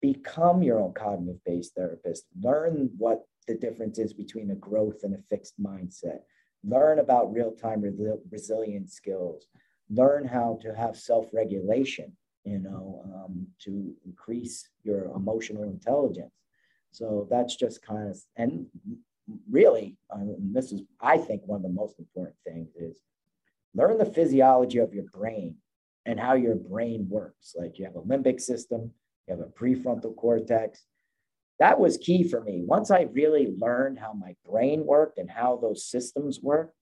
become 0.01 0.61
your 0.61 0.79
own 0.79 0.93
cognitive 0.93 1.41
based 1.45 1.73
therapist. 1.75 2.25
Learn 2.41 2.89
what 2.97 3.23
the 3.47 3.55
difference 3.55 3.97
is 3.99 4.13
between 4.13 4.51
a 4.51 4.55
growth 4.55 5.03
and 5.03 5.15
a 5.15 5.21
fixed 5.29 5.61
mindset. 5.61 6.19
Learn 6.63 6.99
about 6.99 7.33
real 7.33 7.51
time 7.51 7.81
re- 7.81 7.93
resilience 8.29 8.93
skills. 8.93 9.47
Learn 9.89 10.25
how 10.25 10.59
to 10.61 10.75
have 10.75 10.97
self 10.97 11.27
regulation, 11.33 12.11
you 12.43 12.59
know, 12.59 13.01
um, 13.05 13.47
to 13.59 13.93
increase 14.05 14.69
your 14.83 15.05
emotional 15.15 15.63
intelligence. 15.63 16.33
So 16.91 17.27
that's 17.29 17.55
just 17.55 17.81
kind 17.81 18.09
of, 18.09 18.17
and 18.35 18.65
really, 19.49 19.95
um, 20.11 20.35
this 20.53 20.71
is, 20.71 20.81
I 20.99 21.17
think, 21.17 21.43
one 21.45 21.57
of 21.57 21.63
the 21.63 21.69
most 21.69 21.99
important 21.99 22.35
things 22.45 22.69
is 22.75 23.01
learn 23.73 23.97
the 23.97 24.05
physiology 24.05 24.79
of 24.79 24.93
your 24.93 25.05
brain 25.13 25.55
and 26.05 26.19
how 26.19 26.33
your 26.33 26.55
brain 26.55 27.07
works. 27.09 27.55
Like 27.57 27.77
you 27.77 27.85
have 27.85 27.95
a 27.95 28.01
limbic 28.01 28.41
system, 28.41 28.91
you 29.27 29.35
have 29.35 29.41
a 29.41 29.49
prefrontal 29.49 30.15
cortex. 30.15 30.85
That 31.59 31.79
was 31.79 31.97
key 31.97 32.23
for 32.23 32.41
me. 32.41 32.63
Once 32.65 32.91
I 32.91 33.07
really 33.13 33.55
learned 33.57 33.99
how 33.99 34.13
my 34.13 34.35
brain 34.45 34.85
worked 34.85 35.17
and 35.17 35.29
how 35.29 35.57
those 35.57 35.85
systems 35.85 36.39
work, 36.41 36.73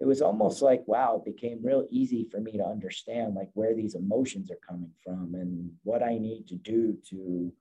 it 0.00 0.06
was 0.06 0.22
almost 0.22 0.62
like, 0.62 0.82
wow, 0.86 1.16
it 1.24 1.30
became 1.34 1.60
real 1.62 1.86
easy 1.90 2.26
for 2.30 2.40
me 2.40 2.52
to 2.52 2.64
understand 2.64 3.34
like 3.34 3.50
where 3.54 3.74
these 3.74 3.94
emotions 3.94 4.50
are 4.50 4.58
coming 4.66 4.90
from 5.04 5.34
and 5.34 5.70
what 5.82 6.02
I 6.02 6.18
need 6.18 6.48
to 6.48 6.56
do 6.56 6.96
to, 7.10 7.52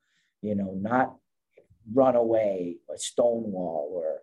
you 0.42 0.56
know, 0.56 0.74
not 0.80 1.16
run 1.94 2.16
away 2.16 2.78
or 2.88 2.98
stonewall 2.98 3.90
or 3.94 4.22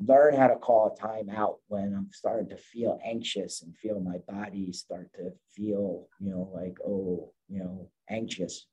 learn 0.00 0.34
how 0.34 0.46
to 0.46 0.56
call 0.56 0.94
a 0.94 1.00
timeout 1.00 1.56
when 1.68 1.94
I'm 1.94 2.08
starting 2.12 2.48
to 2.50 2.56
feel 2.56 2.98
anxious 3.04 3.62
and 3.62 3.76
feel 3.76 4.00
my 4.00 4.18
body 4.28 4.72
start 4.72 5.12
to 5.14 5.32
feel, 5.54 6.08
you 6.20 6.30
know, 6.30 6.50
like, 6.54 6.78
oh, 6.86 7.32
you 7.48 7.60
know, 7.60 7.90
anxious. 8.08 8.66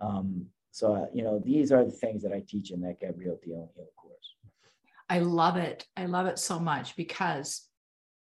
Um, 0.00 0.46
so, 0.76 0.94
uh, 0.94 1.06
you 1.14 1.22
know, 1.22 1.38
these 1.38 1.72
are 1.72 1.86
the 1.86 1.90
things 1.90 2.22
that 2.22 2.34
I 2.34 2.42
teach 2.46 2.70
in 2.70 2.82
that 2.82 3.00
Deal 3.00 3.10
and 3.10 3.42
Heal 3.42 3.70
course. 3.96 4.34
I 5.08 5.20
love 5.20 5.56
it. 5.56 5.86
I 5.96 6.04
love 6.04 6.26
it 6.26 6.38
so 6.38 6.58
much 6.58 6.96
because 6.96 7.66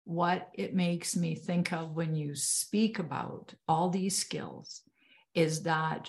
what 0.04 0.48
it 0.54 0.74
makes 0.74 1.14
me 1.14 1.34
think 1.34 1.74
of 1.74 1.90
when 1.90 2.14
you 2.14 2.34
speak 2.34 3.00
about 3.00 3.52
all 3.68 3.90
these 3.90 4.16
skills 4.16 4.80
is 5.34 5.64
that 5.64 6.08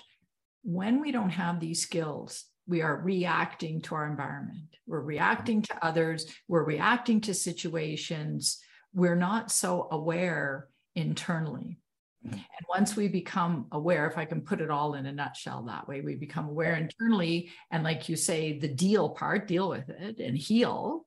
when 0.62 1.02
we 1.02 1.12
don't 1.12 1.28
have 1.28 1.60
these 1.60 1.82
skills, 1.82 2.46
we 2.66 2.80
are 2.80 2.96
reacting 2.96 3.82
to 3.82 3.94
our 3.94 4.06
environment. 4.06 4.78
We're 4.86 5.00
reacting 5.00 5.60
to 5.60 5.84
others. 5.84 6.24
We're 6.48 6.64
reacting 6.64 7.20
to 7.22 7.34
situations. 7.34 8.62
We're 8.94 9.14
not 9.14 9.52
so 9.52 9.88
aware 9.90 10.68
internally. 10.94 11.80
And 12.22 12.66
once 12.68 12.96
we 12.96 13.08
become 13.08 13.66
aware, 13.72 14.06
if 14.06 14.18
I 14.18 14.24
can 14.24 14.42
put 14.42 14.60
it 14.60 14.70
all 14.70 14.94
in 14.94 15.06
a 15.06 15.12
nutshell 15.12 15.62
that 15.64 15.88
way, 15.88 16.02
we 16.02 16.16
become 16.16 16.48
aware 16.48 16.76
internally. 16.76 17.50
And 17.70 17.82
like 17.82 18.08
you 18.08 18.16
say, 18.16 18.58
the 18.58 18.68
deal 18.68 19.08
part, 19.08 19.48
deal 19.48 19.68
with 19.68 19.88
it 19.88 20.18
and 20.18 20.36
heal, 20.36 21.06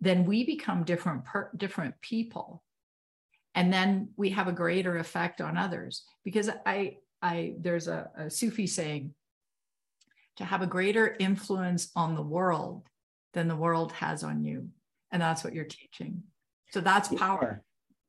then 0.00 0.24
we 0.24 0.44
become 0.44 0.84
different, 0.84 1.24
per, 1.24 1.50
different 1.56 2.00
people. 2.02 2.62
And 3.54 3.72
then 3.72 4.10
we 4.16 4.30
have 4.30 4.48
a 4.48 4.52
greater 4.52 4.98
effect 4.98 5.40
on 5.40 5.56
others. 5.56 6.04
Because 6.24 6.50
I, 6.66 6.98
I 7.22 7.54
there's 7.58 7.88
a, 7.88 8.10
a 8.16 8.30
Sufi 8.30 8.66
saying, 8.66 9.14
to 10.36 10.44
have 10.44 10.62
a 10.62 10.66
greater 10.66 11.14
influence 11.18 11.90
on 11.94 12.14
the 12.14 12.22
world 12.22 12.86
than 13.34 13.48
the 13.48 13.56
world 13.56 13.92
has 13.92 14.24
on 14.24 14.42
you. 14.44 14.68
And 15.10 15.20
that's 15.20 15.44
what 15.44 15.54
you're 15.54 15.64
teaching. 15.64 16.22
So 16.70 16.80
that's 16.80 17.08
power. 17.08 17.62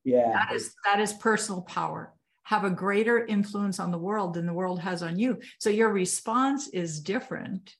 Yeah. 0.05 0.31
That 0.31 0.55
is 0.55 0.73
that 0.85 0.99
is 0.99 1.13
personal 1.13 1.61
power. 1.61 2.13
Have 2.43 2.63
a 2.63 2.69
greater 2.69 3.25
influence 3.25 3.79
on 3.79 3.91
the 3.91 3.97
world 3.97 4.33
than 4.33 4.45
the 4.45 4.53
world 4.53 4.79
has 4.81 5.01
on 5.01 5.17
you. 5.17 5.39
So 5.59 5.69
your 5.69 5.89
response 5.89 6.67
is 6.67 6.99
different. 6.99 7.75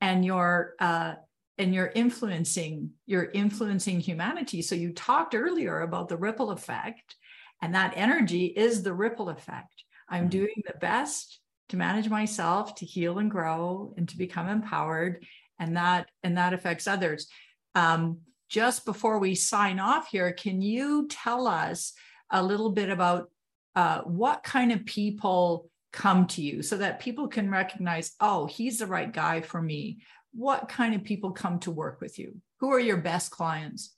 And 0.00 0.24
you're 0.24 0.74
uh 0.78 1.14
and 1.58 1.74
you're 1.74 1.92
influencing, 1.94 2.90
you're 3.04 3.30
influencing 3.34 4.00
humanity. 4.00 4.62
So 4.62 4.74
you 4.74 4.94
talked 4.94 5.34
earlier 5.34 5.80
about 5.80 6.08
the 6.08 6.16
ripple 6.16 6.52
effect, 6.52 7.16
and 7.60 7.74
that 7.74 7.92
energy 7.96 8.46
is 8.46 8.82
the 8.82 8.94
ripple 8.94 9.28
effect. 9.28 9.84
I'm 10.08 10.22
mm-hmm. 10.22 10.28
doing 10.30 10.62
the 10.66 10.78
best 10.78 11.40
to 11.70 11.76
manage 11.76 12.08
myself 12.08 12.74
to 12.76 12.84
heal 12.84 13.18
and 13.18 13.30
grow 13.30 13.94
and 13.96 14.08
to 14.08 14.18
become 14.18 14.48
empowered 14.48 15.24
and 15.58 15.76
that 15.76 16.08
and 16.22 16.36
that 16.36 16.52
affects 16.52 16.86
others 16.86 17.28
um, 17.74 18.18
just 18.48 18.84
before 18.84 19.18
we 19.18 19.34
sign 19.34 19.78
off 19.78 20.08
here 20.08 20.32
can 20.32 20.60
you 20.60 21.06
tell 21.08 21.46
us 21.46 21.92
a 22.30 22.42
little 22.42 22.70
bit 22.70 22.90
about 22.90 23.30
uh, 23.76 24.00
what 24.02 24.42
kind 24.42 24.72
of 24.72 24.84
people 24.84 25.70
come 25.92 26.26
to 26.26 26.42
you 26.42 26.62
so 26.62 26.76
that 26.76 27.00
people 27.00 27.26
can 27.26 27.50
recognize 27.50 28.12
oh 28.20 28.46
he's 28.46 28.78
the 28.78 28.86
right 28.86 29.12
guy 29.12 29.40
for 29.40 29.60
me 29.60 29.98
what 30.32 30.68
kind 30.68 30.94
of 30.94 31.02
people 31.02 31.32
come 31.32 31.58
to 31.58 31.70
work 31.70 32.00
with 32.00 32.18
you 32.18 32.36
who 32.60 32.70
are 32.70 32.78
your 32.78 32.96
best 32.96 33.32
clients 33.32 33.96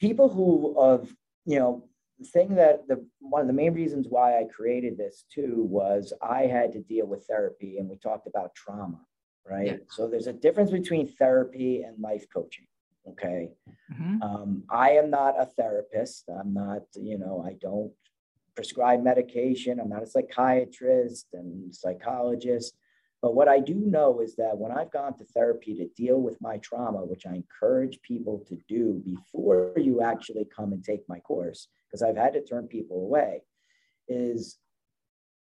people 0.00 0.30
who 0.30 0.74
of 0.78 1.14
you 1.44 1.58
know 1.58 1.84
the 2.22 2.28
thing 2.28 2.54
that 2.54 2.86
the 2.88 3.04
one 3.20 3.40
of 3.40 3.46
the 3.46 3.52
main 3.52 3.74
reasons 3.74 4.06
why 4.08 4.38
I 4.38 4.44
created 4.44 4.96
this 4.96 5.24
too 5.32 5.66
was 5.68 6.12
I 6.22 6.42
had 6.42 6.72
to 6.72 6.80
deal 6.80 7.06
with 7.06 7.26
therapy 7.26 7.78
and 7.78 7.88
we 7.88 7.96
talked 7.96 8.26
about 8.26 8.54
trauma, 8.54 9.00
right? 9.48 9.66
Yeah. 9.66 9.76
So 9.90 10.08
there's 10.08 10.26
a 10.26 10.32
difference 10.32 10.70
between 10.70 11.06
therapy 11.06 11.82
and 11.82 11.98
life 12.00 12.26
coaching. 12.32 12.66
Okay. 13.08 13.50
Mm-hmm. 13.92 14.22
Um, 14.22 14.62
I 14.70 14.90
am 14.90 15.10
not 15.10 15.40
a 15.40 15.46
therapist. 15.46 16.28
I'm 16.28 16.54
not, 16.54 16.82
you 16.94 17.18
know, 17.18 17.44
I 17.44 17.54
don't 17.60 17.92
prescribe 18.54 19.02
medication. 19.02 19.80
I'm 19.80 19.88
not 19.88 20.02
a 20.02 20.06
psychiatrist 20.06 21.28
and 21.32 21.74
psychologist. 21.74 22.74
But 23.22 23.36
what 23.36 23.48
I 23.48 23.60
do 23.60 23.74
know 23.74 24.20
is 24.20 24.34
that 24.36 24.58
when 24.58 24.72
I've 24.72 24.90
gone 24.90 25.16
to 25.18 25.24
therapy 25.24 25.76
to 25.76 25.86
deal 25.96 26.20
with 26.20 26.40
my 26.40 26.58
trauma, 26.58 27.04
which 27.04 27.24
I 27.24 27.34
encourage 27.34 28.02
people 28.02 28.44
to 28.48 28.58
do 28.68 29.00
before 29.04 29.72
you 29.76 30.02
actually 30.02 30.48
come 30.54 30.72
and 30.72 30.84
take 30.84 31.08
my 31.08 31.20
course, 31.20 31.68
because 31.86 32.02
I've 32.02 32.16
had 32.16 32.32
to 32.32 32.42
turn 32.42 32.66
people 32.66 32.96
away, 33.04 33.42
is 34.08 34.58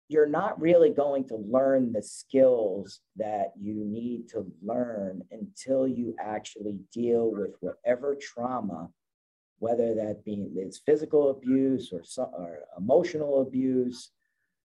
you're 0.07 0.25
not 0.25 0.59
really 0.59 0.89
going 0.89 1.27
to 1.27 1.35
learn 1.35 1.93
the 1.93 2.01
skills 2.01 3.01
that 3.17 3.53
you 3.59 3.75
need 3.75 4.27
to 4.29 4.47
learn 4.63 5.21
until 5.31 5.87
you 5.87 6.15
actually 6.19 6.79
deal 6.91 7.31
with 7.31 7.51
whatever 7.59 8.17
trauma, 8.19 8.89
whether 9.59 9.93
that 9.95 10.23
be 10.25 10.47
it's 10.55 10.79
physical 10.79 11.29
abuse 11.29 11.93
or, 11.93 12.01
or 12.33 12.59
emotional 12.77 13.41
abuse, 13.41 14.11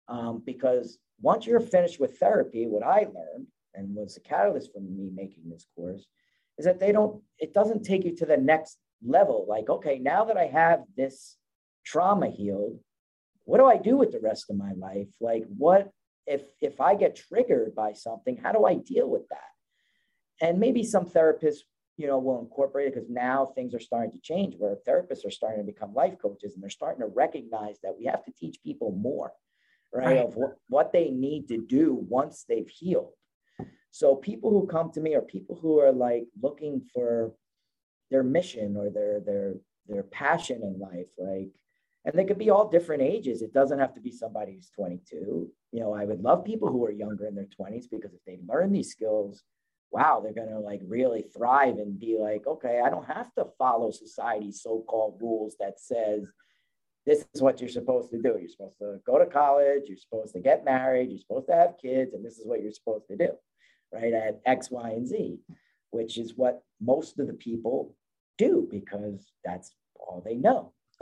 um, 0.08 0.42
because 0.44 0.98
once 1.20 1.46
you're 1.46 1.60
finished 1.60 2.00
with 2.00 2.18
therapy, 2.18 2.66
what 2.66 2.82
I 2.82 3.00
learned 3.00 3.46
and 3.74 3.94
was 3.94 4.14
the 4.14 4.20
catalyst 4.20 4.72
for 4.72 4.80
me 4.80 5.10
making 5.14 5.48
this 5.48 5.66
course 5.76 6.06
is 6.58 6.64
that 6.64 6.80
they 6.80 6.92
don't, 6.92 7.22
it 7.38 7.54
doesn't 7.54 7.84
take 7.84 8.04
you 8.04 8.14
to 8.16 8.26
the 8.26 8.36
next 8.36 8.78
level. 9.06 9.46
Like, 9.48 9.68
okay, 9.68 9.98
now 9.98 10.24
that 10.24 10.36
I 10.36 10.46
have 10.46 10.80
this 10.96 11.36
trauma 11.84 12.28
healed, 12.28 12.78
what 13.44 13.58
do 13.58 13.66
I 13.66 13.76
do 13.78 13.96
with 13.96 14.12
the 14.12 14.20
rest 14.20 14.50
of 14.50 14.56
my 14.56 14.72
life? 14.72 15.08
Like, 15.20 15.44
what 15.56 15.90
if 16.26 16.42
if 16.60 16.80
I 16.80 16.94
get 16.94 17.16
triggered 17.16 17.74
by 17.74 17.92
something? 17.94 18.36
How 18.36 18.52
do 18.52 18.64
I 18.64 18.74
deal 18.74 19.08
with 19.08 19.28
that? 19.30 20.46
And 20.46 20.60
maybe 20.60 20.84
some 20.84 21.06
therapists, 21.06 21.60
you 22.00 22.06
know, 22.06 22.18
we'll 22.18 22.40
incorporate 22.40 22.88
it 22.88 22.94
because 22.94 23.10
now 23.10 23.44
things 23.44 23.74
are 23.74 23.80
starting 23.80 24.10
to 24.12 24.20
change 24.20 24.54
where 24.56 24.76
therapists 24.88 25.26
are 25.26 25.30
starting 25.30 25.60
to 25.60 25.70
become 25.70 25.92
life 25.92 26.14
coaches 26.20 26.54
and 26.54 26.62
they're 26.62 26.70
starting 26.70 27.02
to 27.02 27.12
recognize 27.14 27.76
that 27.82 27.94
we 27.98 28.06
have 28.06 28.24
to 28.24 28.32
teach 28.32 28.62
people 28.64 28.92
more 28.92 29.32
right, 29.92 30.06
right. 30.06 30.16
of 30.18 30.34
what, 30.34 30.56
what 30.68 30.92
they 30.94 31.10
need 31.10 31.46
to 31.48 31.58
do 31.58 31.98
once 32.08 32.46
they've 32.48 32.70
healed. 32.70 33.12
So 33.90 34.16
people 34.16 34.50
who 34.50 34.66
come 34.66 34.90
to 34.92 35.00
me 35.00 35.14
are 35.14 35.20
people 35.20 35.58
who 35.60 35.78
are 35.78 35.92
like 35.92 36.24
looking 36.40 36.80
for 36.94 37.34
their 38.10 38.22
mission 38.22 38.76
or 38.78 38.88
their 38.88 39.20
their 39.20 39.54
their 39.86 40.04
passion 40.04 40.62
in 40.62 40.78
life, 40.78 41.08
like, 41.18 41.48
and 42.04 42.14
they 42.14 42.24
could 42.24 42.38
be 42.38 42.48
all 42.48 42.70
different 42.70 43.02
ages. 43.02 43.42
It 43.42 43.52
doesn't 43.52 43.78
have 43.78 43.92
to 43.94 44.00
be 44.00 44.12
somebody 44.12 44.54
who's 44.54 44.70
22. 44.70 45.50
You 45.72 45.80
know, 45.80 45.92
I 45.92 46.04
would 46.06 46.22
love 46.22 46.44
people 46.44 46.70
who 46.70 46.84
are 46.86 46.92
younger 46.92 47.26
in 47.26 47.34
their 47.34 47.48
20s 47.60 47.90
because 47.90 48.14
if 48.14 48.24
they 48.26 48.38
learn 48.48 48.72
these 48.72 48.90
skills, 48.90 49.42
wow, 49.90 50.20
they're 50.20 50.32
gonna 50.32 50.60
like 50.60 50.80
really 50.86 51.22
thrive 51.36 51.78
and 51.78 51.98
be 51.98 52.16
like, 52.18 52.46
okay, 52.46 52.80
I 52.84 52.90
don't 52.90 53.06
have 53.06 53.32
to 53.34 53.46
follow 53.58 53.90
society's 53.90 54.62
so-called 54.62 55.18
rules 55.20 55.56
that 55.58 55.80
says 55.80 56.24
this 57.06 57.26
is 57.34 57.42
what 57.42 57.60
you're 57.60 57.68
supposed 57.68 58.10
to 58.10 58.18
do. 58.20 58.36
You're 58.38 58.48
supposed 58.48 58.78
to 58.78 59.00
go 59.06 59.18
to 59.18 59.26
college, 59.26 59.84
you're 59.86 59.96
supposed 59.96 60.34
to 60.34 60.40
get 60.40 60.64
married, 60.64 61.10
you're 61.10 61.18
supposed 61.18 61.48
to 61.48 61.54
have 61.54 61.74
kids, 61.80 62.14
and 62.14 62.24
this 62.24 62.38
is 62.38 62.46
what 62.46 62.62
you're 62.62 62.72
supposed 62.72 63.08
to 63.08 63.16
do, 63.16 63.30
right? 63.92 64.12
At 64.12 64.40
X, 64.46 64.70
Y, 64.70 64.90
and 64.90 65.06
Z, 65.06 65.38
which 65.90 66.18
is 66.18 66.36
what 66.36 66.62
most 66.80 67.18
of 67.18 67.26
the 67.26 67.32
people 67.32 67.96
do 68.38 68.68
because 68.70 69.32
that's 69.44 69.74
all 69.98 70.22
they 70.24 70.34
know. 70.34 70.72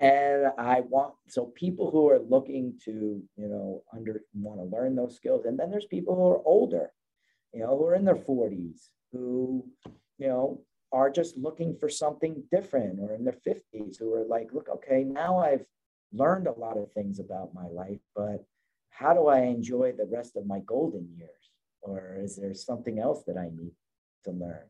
and 0.00 0.46
I 0.58 0.80
want 0.80 1.14
so 1.28 1.46
people 1.46 1.90
who 1.90 2.08
are 2.08 2.18
looking 2.18 2.78
to, 2.84 3.22
you 3.36 3.48
know, 3.48 3.82
under 3.92 4.22
want 4.34 4.60
to 4.60 4.76
learn 4.76 4.94
those 4.94 5.16
skills. 5.16 5.44
And 5.44 5.58
then 5.58 5.70
there's 5.70 5.86
people 5.86 6.14
who 6.14 6.28
are 6.28 6.42
older, 6.44 6.92
you 7.52 7.60
know, 7.60 7.76
who 7.76 7.86
are 7.86 7.94
in 7.94 8.04
their 8.04 8.16
40s, 8.16 8.88
who, 9.12 9.66
you 10.18 10.28
know, 10.28 10.62
are 10.92 11.10
just 11.10 11.36
looking 11.36 11.76
for 11.76 11.88
something 11.88 12.42
different 12.50 12.98
or 13.00 13.12
in 13.12 13.24
their 13.24 13.38
50s 13.46 13.98
who 13.98 14.14
are 14.14 14.24
like, 14.24 14.52
look, 14.52 14.68
okay, 14.68 15.04
now 15.04 15.38
I've 15.38 15.64
learned 16.12 16.46
a 16.46 16.58
lot 16.58 16.76
of 16.76 16.92
things 16.92 17.20
about 17.20 17.54
my 17.54 17.66
life, 17.66 18.00
but 18.14 18.44
how 18.90 19.14
do 19.14 19.28
I 19.28 19.40
enjoy 19.42 19.92
the 19.92 20.06
rest 20.06 20.36
of 20.36 20.46
my 20.46 20.60
golden 20.60 21.08
years? 21.16 21.50
Or 21.80 22.16
is 22.18 22.36
there 22.36 22.54
something 22.54 22.98
else 22.98 23.22
that 23.26 23.38
I 23.38 23.50
need 23.54 23.72
to 24.24 24.32
learn? 24.32 24.64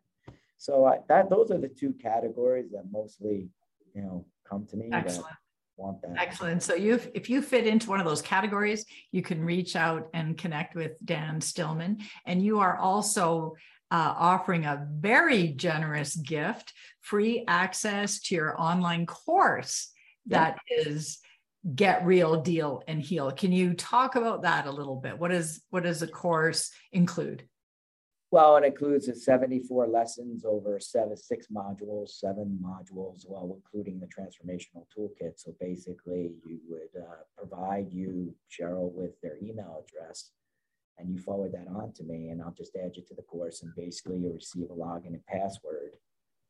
So 0.59 0.85
I, 0.85 0.99
that 1.09 1.31
those 1.31 1.51
are 1.51 1.59
the 1.59 1.69
two 1.69 1.95
categories 1.95 2.71
that 2.73 2.85
mostly, 2.93 3.49
you 3.95 4.03
know, 4.03 4.27
come 4.49 4.67
to 4.67 4.77
me. 4.77 4.91
Excellent. 4.93 5.37
Want 5.81 6.03
that. 6.03 6.17
Excellent. 6.19 6.63
So 6.63 6.75
you, 6.75 7.01
if 7.15 7.31
you 7.31 7.41
fit 7.41 7.67
into 7.67 7.89
one 7.89 8.01
of 8.01 8.07
those 8.07 8.21
categories, 8.21 8.85
you 9.13 9.23
can 9.23 9.43
reach 9.43 9.77
out 9.77 10.09
and 10.13 10.37
connect 10.37 10.75
with 10.75 10.93
Dan 11.05 11.41
Stillman. 11.41 12.03
And 12.27 12.45
you 12.45 12.61
are 12.61 12.77
also 12.77 13.55
uh, 13.91 14.15
offering 14.17 14.67
a 14.67 14.87
very 14.91 15.49
generous 15.49 16.15
gift 16.15 16.75
free 17.01 17.45
access 17.49 18.21
to 18.21 18.35
your 18.35 18.61
online 18.61 19.07
course 19.07 19.91
that 20.27 20.59
yeah. 20.71 20.85
is 20.85 21.19
get 21.75 22.05
real 22.05 22.41
deal 22.41 22.83
and 22.89 23.03
heal 23.03 23.31
can 23.31 23.53
you 23.53 23.75
talk 23.75 24.17
about 24.17 24.43
that 24.43 24.67
a 24.67 24.71
little 24.71 24.97
bit 24.97 25.19
what 25.19 25.31
is 25.31 25.61
what 25.69 25.83
does 25.83 26.01
the 26.01 26.07
course 26.07 26.71
include 26.91 27.47
well 28.31 28.57
it 28.57 28.65
includes 28.65 29.07
the 29.07 29.15
74 29.15 29.87
lessons 29.89 30.45
over 30.45 30.79
seven 30.81 31.17
six 31.17 31.47
modules 31.49 32.11
seven 32.11 32.59
modules 32.63 33.25
well 33.27 33.57
including 33.57 34.01
the 34.01 34.07
transformational 34.07 34.87
toolkit 34.97 35.33
so 35.37 35.55
basically 35.61 36.33
you 36.47 36.59
would 36.69 37.03
uh, 37.03 37.23
provide 37.37 37.91
you 37.93 38.35
cheryl 38.51 38.93
with 38.93 39.21
their 39.23 39.37
email 39.43 39.85
address 39.85 40.31
and 41.01 41.11
you 41.11 41.19
forward 41.19 41.53
that 41.53 41.67
on 41.69 41.93
to 41.95 42.05
me, 42.05 42.29
and 42.29 42.43
I'll 42.43 42.55
just 42.57 42.77
add 42.77 42.93
you 42.95 43.03
to 43.09 43.15
the 43.15 43.23
course. 43.23 43.63
And 43.63 43.75
basically, 43.75 44.19
you'll 44.19 44.35
receive 44.35 44.71
a 44.71 44.75
login 44.75 45.15
and 45.15 45.27
password 45.27 45.93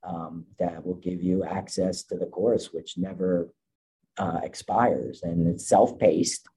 um, 0.02 0.44
that 0.58 0.84
will 0.84 0.96
give 0.96 1.22
you 1.22 1.44
access 1.44 2.02
to 2.04 2.16
the 2.16 2.26
course, 2.26 2.72
which 2.72 2.98
never 2.98 3.52
uh, 4.18 4.40
expires. 4.42 5.22
And 5.22 5.46
it's 5.46 5.68
self 5.68 5.98
paced. 5.98 6.48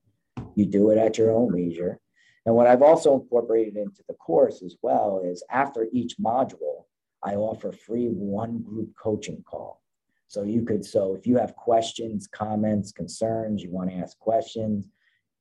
You 0.55 0.65
do 0.65 0.89
it 0.89 0.97
at 0.97 1.17
your 1.17 1.31
own 1.31 1.51
leisure. 1.51 1.99
And 2.45 2.56
what 2.56 2.67
I've 2.67 2.82
also 2.82 3.13
incorporated 3.13 3.77
into 3.77 4.03
the 4.08 4.15
course 4.15 4.62
as 4.63 4.75
well 4.82 5.21
is 5.23 5.43
after 5.49 5.88
each 5.93 6.17
module, 6.17 6.86
I 7.23 7.36
offer 7.36 7.71
free 7.71 8.08
one 8.08 8.62
group 8.62 8.89
coaching 9.01 9.43
call. 9.47 9.82
So 10.27 10.43
you 10.43 10.63
could, 10.63 10.84
so 10.84 11.15
if 11.15 11.25
you 11.25 11.38
have 11.38 11.56
questions, 11.56 12.27
comments, 12.27 12.91
concerns, 12.91 13.63
you 13.63 13.71
want 13.71 13.91
to 13.91 13.95
ask 13.95 14.17
questions, 14.19 14.89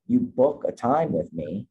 you 0.07 0.21
book 0.21 0.65
a 0.69 0.73
time 0.73 1.12
with 1.12 1.33
me 1.33 1.67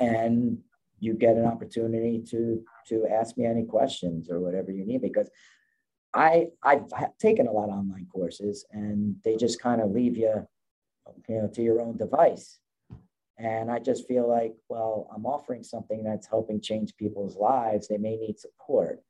and 0.00 0.58
you 1.00 1.14
get 1.14 1.36
an 1.36 1.44
opportunity 1.44 2.22
to 2.30 2.64
to 2.86 3.06
ask 3.06 3.36
me 3.36 3.44
any 3.44 3.64
questions 3.64 4.30
or 4.30 4.40
whatever 4.40 4.70
you 4.70 4.84
need 4.86 5.02
because 5.02 5.28
I 6.14 6.48
I've 6.62 6.86
taken 7.18 7.48
a 7.48 7.52
lot 7.52 7.68
of 7.68 7.74
online 7.74 8.06
courses 8.12 8.64
and 8.70 9.16
they 9.24 9.36
just 9.36 9.60
kind 9.60 9.80
of 9.80 9.90
leave 9.90 10.16
you 10.16 10.46
you 11.28 11.42
know 11.42 11.48
to 11.48 11.62
your 11.62 11.80
own 11.80 11.96
device 11.96 12.60
and 13.42 13.70
I 13.70 13.78
just 13.78 14.06
feel 14.06 14.28
like 14.28 14.54
well 14.68 15.08
I'm 15.14 15.26
offering 15.26 15.62
something 15.62 16.02
that's 16.04 16.26
helping 16.26 16.60
change 16.60 16.96
people's 16.96 17.36
lives 17.36 17.88
they 17.88 17.98
may 17.98 18.16
need 18.16 18.38
support 18.38 19.00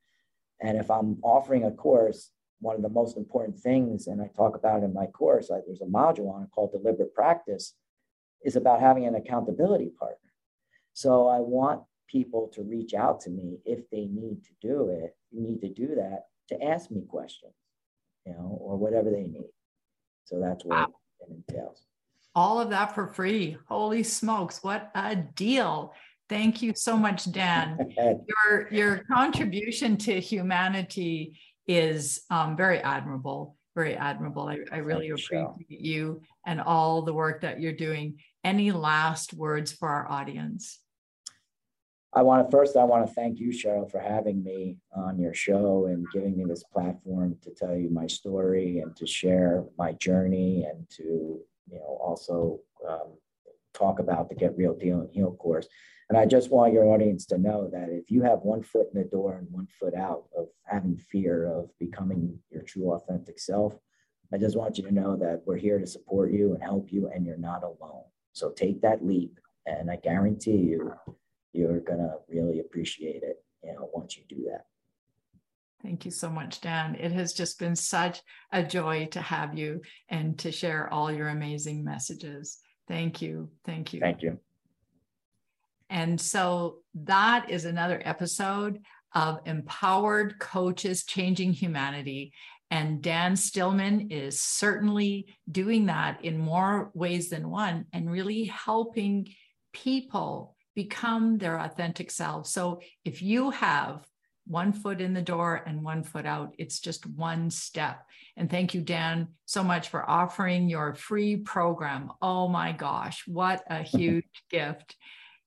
and 0.61 0.77
if 0.77 0.89
I'm 0.89 1.17
offering 1.23 1.65
a 1.65 1.71
course 1.71 2.31
one 2.59 2.75
of 2.75 2.81
the 2.81 2.89
most 2.89 3.17
important 3.17 3.59
things 3.59 4.07
and 4.07 4.21
I 4.21 4.27
talk 4.35 4.55
about 4.55 4.83
in 4.83 4.93
my 4.93 5.07
course 5.07 5.51
I, 5.51 5.59
there's 5.65 5.81
a 5.81 5.85
module 5.85 6.33
on 6.33 6.43
it 6.43 6.49
called 6.53 6.71
deliberate 6.71 7.13
practice 7.13 7.73
is 8.43 8.55
about 8.55 8.81
having 8.81 9.05
an 9.05 9.15
accountability 9.15 9.91
partner 9.99 10.17
so 10.93 11.27
I 11.27 11.39
want 11.39 11.81
people 12.13 12.47
to 12.53 12.61
reach 12.61 12.93
out 12.93 13.19
to 13.21 13.31
me 13.31 13.57
if 13.65 13.89
they 13.89 14.05
need 14.05 14.43
to 14.43 14.51
do 14.61 14.89
it, 14.89 15.17
you 15.31 15.41
need 15.41 15.59
to 15.61 15.69
do 15.69 15.95
that 15.95 16.27
to 16.49 16.63
ask 16.63 16.91
me 16.91 17.01
questions, 17.09 17.53
you 18.25 18.33
know, 18.33 18.57
or 18.61 18.77
whatever 18.77 19.09
they 19.09 19.23
need. 19.23 19.49
So 20.25 20.39
that's 20.39 20.63
what 20.63 20.77
wow. 20.77 20.93
it 21.21 21.43
entails. 21.49 21.87
All 22.35 22.59
of 22.59 22.69
that 22.71 22.95
for 22.95 23.07
free. 23.07 23.57
Holy 23.67 24.03
smokes, 24.03 24.63
what 24.63 24.91
a 24.95 25.15
deal. 25.15 25.93
Thank 26.29 26.61
you 26.61 26.73
so 26.75 26.97
much, 26.97 27.31
Dan. 27.31 27.93
your, 27.97 28.67
your 28.71 29.03
contribution 29.11 29.97
to 29.97 30.19
humanity 30.19 31.39
is 31.67 32.23
um, 32.31 32.57
very 32.57 32.79
admirable, 32.79 33.55
very 33.75 33.95
admirable. 33.95 34.47
I, 34.47 34.59
I 34.71 34.77
really 34.77 35.09
Thank 35.09 35.19
appreciate 35.19 35.69
you, 35.69 35.77
you 35.79 36.21
and 36.45 36.59
all 36.59 37.03
the 37.03 37.13
work 37.13 37.41
that 37.41 37.61
you're 37.61 37.73
doing. 37.73 38.17
Any 38.43 38.71
last 38.71 39.33
words 39.33 39.71
for 39.71 39.87
our 39.87 40.09
audience? 40.09 40.79
I 42.15 42.21
want 42.21 42.45
to 42.47 42.55
first, 42.55 42.77
I 42.77 42.83
want 42.83 43.07
to 43.07 43.13
thank 43.13 43.39
you, 43.39 43.49
Cheryl, 43.49 43.89
for 43.89 43.99
having 43.99 44.43
me 44.43 44.77
on 44.95 45.19
your 45.19 45.33
show 45.33 45.87
and 45.87 46.05
giving 46.13 46.37
me 46.37 46.45
this 46.45 46.63
platform 46.63 47.37
to 47.41 47.51
tell 47.51 47.75
you 47.75 47.89
my 47.89 48.05
story 48.05 48.79
and 48.79 48.95
to 48.97 49.07
share 49.07 49.63
my 49.77 49.93
journey 49.93 50.67
and 50.69 50.87
to, 50.97 51.39
you 51.69 51.77
know, 51.77 51.97
also 52.01 52.59
um, 52.87 53.17
talk 53.73 53.99
about 53.99 54.29
the 54.29 54.35
Get 54.35 54.57
Real 54.57 54.75
Deal 54.75 55.01
and 55.01 55.09
Heal 55.11 55.33
course. 55.33 55.67
And 56.09 56.17
I 56.17 56.25
just 56.25 56.51
want 56.51 56.73
your 56.73 56.85
audience 56.85 57.25
to 57.27 57.37
know 57.37 57.69
that 57.71 57.89
if 57.89 58.11
you 58.11 58.21
have 58.23 58.39
one 58.39 58.61
foot 58.61 58.87
in 58.93 59.01
the 59.01 59.07
door 59.07 59.37
and 59.37 59.47
one 59.49 59.67
foot 59.79 59.95
out 59.95 60.25
of 60.37 60.47
having 60.65 60.97
fear 60.97 61.47
of 61.47 61.69
becoming 61.79 62.37
your 62.51 62.61
true 62.61 62.91
authentic 62.91 63.39
self, 63.39 63.77
I 64.33 64.37
just 64.37 64.57
want 64.57 64.77
you 64.77 64.83
to 64.85 64.93
know 64.93 65.15
that 65.17 65.43
we're 65.45 65.57
here 65.57 65.79
to 65.79 65.87
support 65.87 66.31
you 66.31 66.53
and 66.53 66.63
help 66.63 66.91
you, 66.91 67.09
and 67.13 67.25
you're 67.25 67.37
not 67.37 67.63
alone. 67.63 68.03
So 68.33 68.51
take 68.51 68.81
that 68.81 69.05
leap, 69.05 69.39
and 69.65 69.91
I 69.91 69.97
guarantee 69.97 70.57
you 70.57 70.93
you're 71.53 71.79
gonna 71.79 72.15
really 72.27 72.59
appreciate 72.59 73.21
it, 73.21 73.43
you 73.63 73.73
know, 73.73 73.89
once 73.93 74.17
you 74.17 74.23
do 74.27 74.49
that. 74.49 74.65
Thank 75.83 76.05
you 76.05 76.11
so 76.11 76.29
much, 76.29 76.61
Dan. 76.61 76.95
It 76.95 77.11
has 77.11 77.33
just 77.33 77.59
been 77.59 77.75
such 77.75 78.21
a 78.53 78.63
joy 78.63 79.07
to 79.11 79.21
have 79.21 79.57
you 79.57 79.81
and 80.07 80.39
to 80.39 80.51
share 80.51 80.91
all 80.91 81.11
your 81.11 81.27
amazing 81.27 81.83
messages. 81.83 82.59
Thank 82.87 83.21
you. 83.21 83.49
Thank 83.65 83.93
you. 83.93 83.99
Thank 83.99 84.21
you. 84.21 84.39
And 85.89 86.19
so 86.19 86.77
that 86.95 87.49
is 87.49 87.65
another 87.65 88.01
episode 88.05 88.79
of 89.13 89.39
Empowered 89.45 90.39
Coaches 90.39 91.03
Changing 91.03 91.51
Humanity. 91.51 92.31
And 92.71 93.01
Dan 93.01 93.35
Stillman 93.35 94.09
is 94.09 94.39
certainly 94.39 95.35
doing 95.51 95.87
that 95.87 96.23
in 96.23 96.37
more 96.37 96.91
ways 96.93 97.29
than 97.29 97.49
one 97.49 97.85
and 97.93 98.09
really 98.09 98.45
helping 98.45 99.27
people 99.73 100.55
become 100.75 101.37
their 101.37 101.59
authentic 101.59 102.09
selves. 102.09 102.49
So 102.51 102.81
if 103.05 103.21
you 103.21 103.51
have 103.51 104.03
one 104.45 104.73
foot 104.73 105.01
in 105.01 105.13
the 105.13 105.21
door 105.21 105.63
and 105.65 105.83
one 105.83 106.03
foot 106.03 106.25
out, 106.25 106.53
it's 106.57 106.79
just 106.79 107.05
one 107.05 107.49
step. 107.49 108.05
And 108.35 108.49
thank 108.49 108.73
you, 108.73 108.81
Dan, 108.81 109.29
so 109.45 109.63
much 109.63 109.89
for 109.89 110.09
offering 110.09 110.69
your 110.69 110.95
free 110.95 111.37
program. 111.37 112.11
Oh 112.21 112.47
my 112.47 112.71
gosh, 112.71 113.23
what 113.27 113.63
a 113.67 113.83
huge 113.83 114.25
gift. 114.49 114.95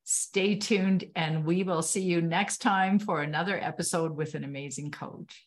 Stay 0.04 0.54
tuned, 0.54 1.04
and 1.16 1.44
we 1.44 1.64
will 1.64 1.82
see 1.82 2.02
you 2.02 2.20
next 2.20 2.58
time 2.58 3.00
for 3.00 3.22
another 3.22 3.58
episode 3.60 4.16
with 4.16 4.34
an 4.34 4.44
amazing 4.44 4.92
coach. 4.92 5.45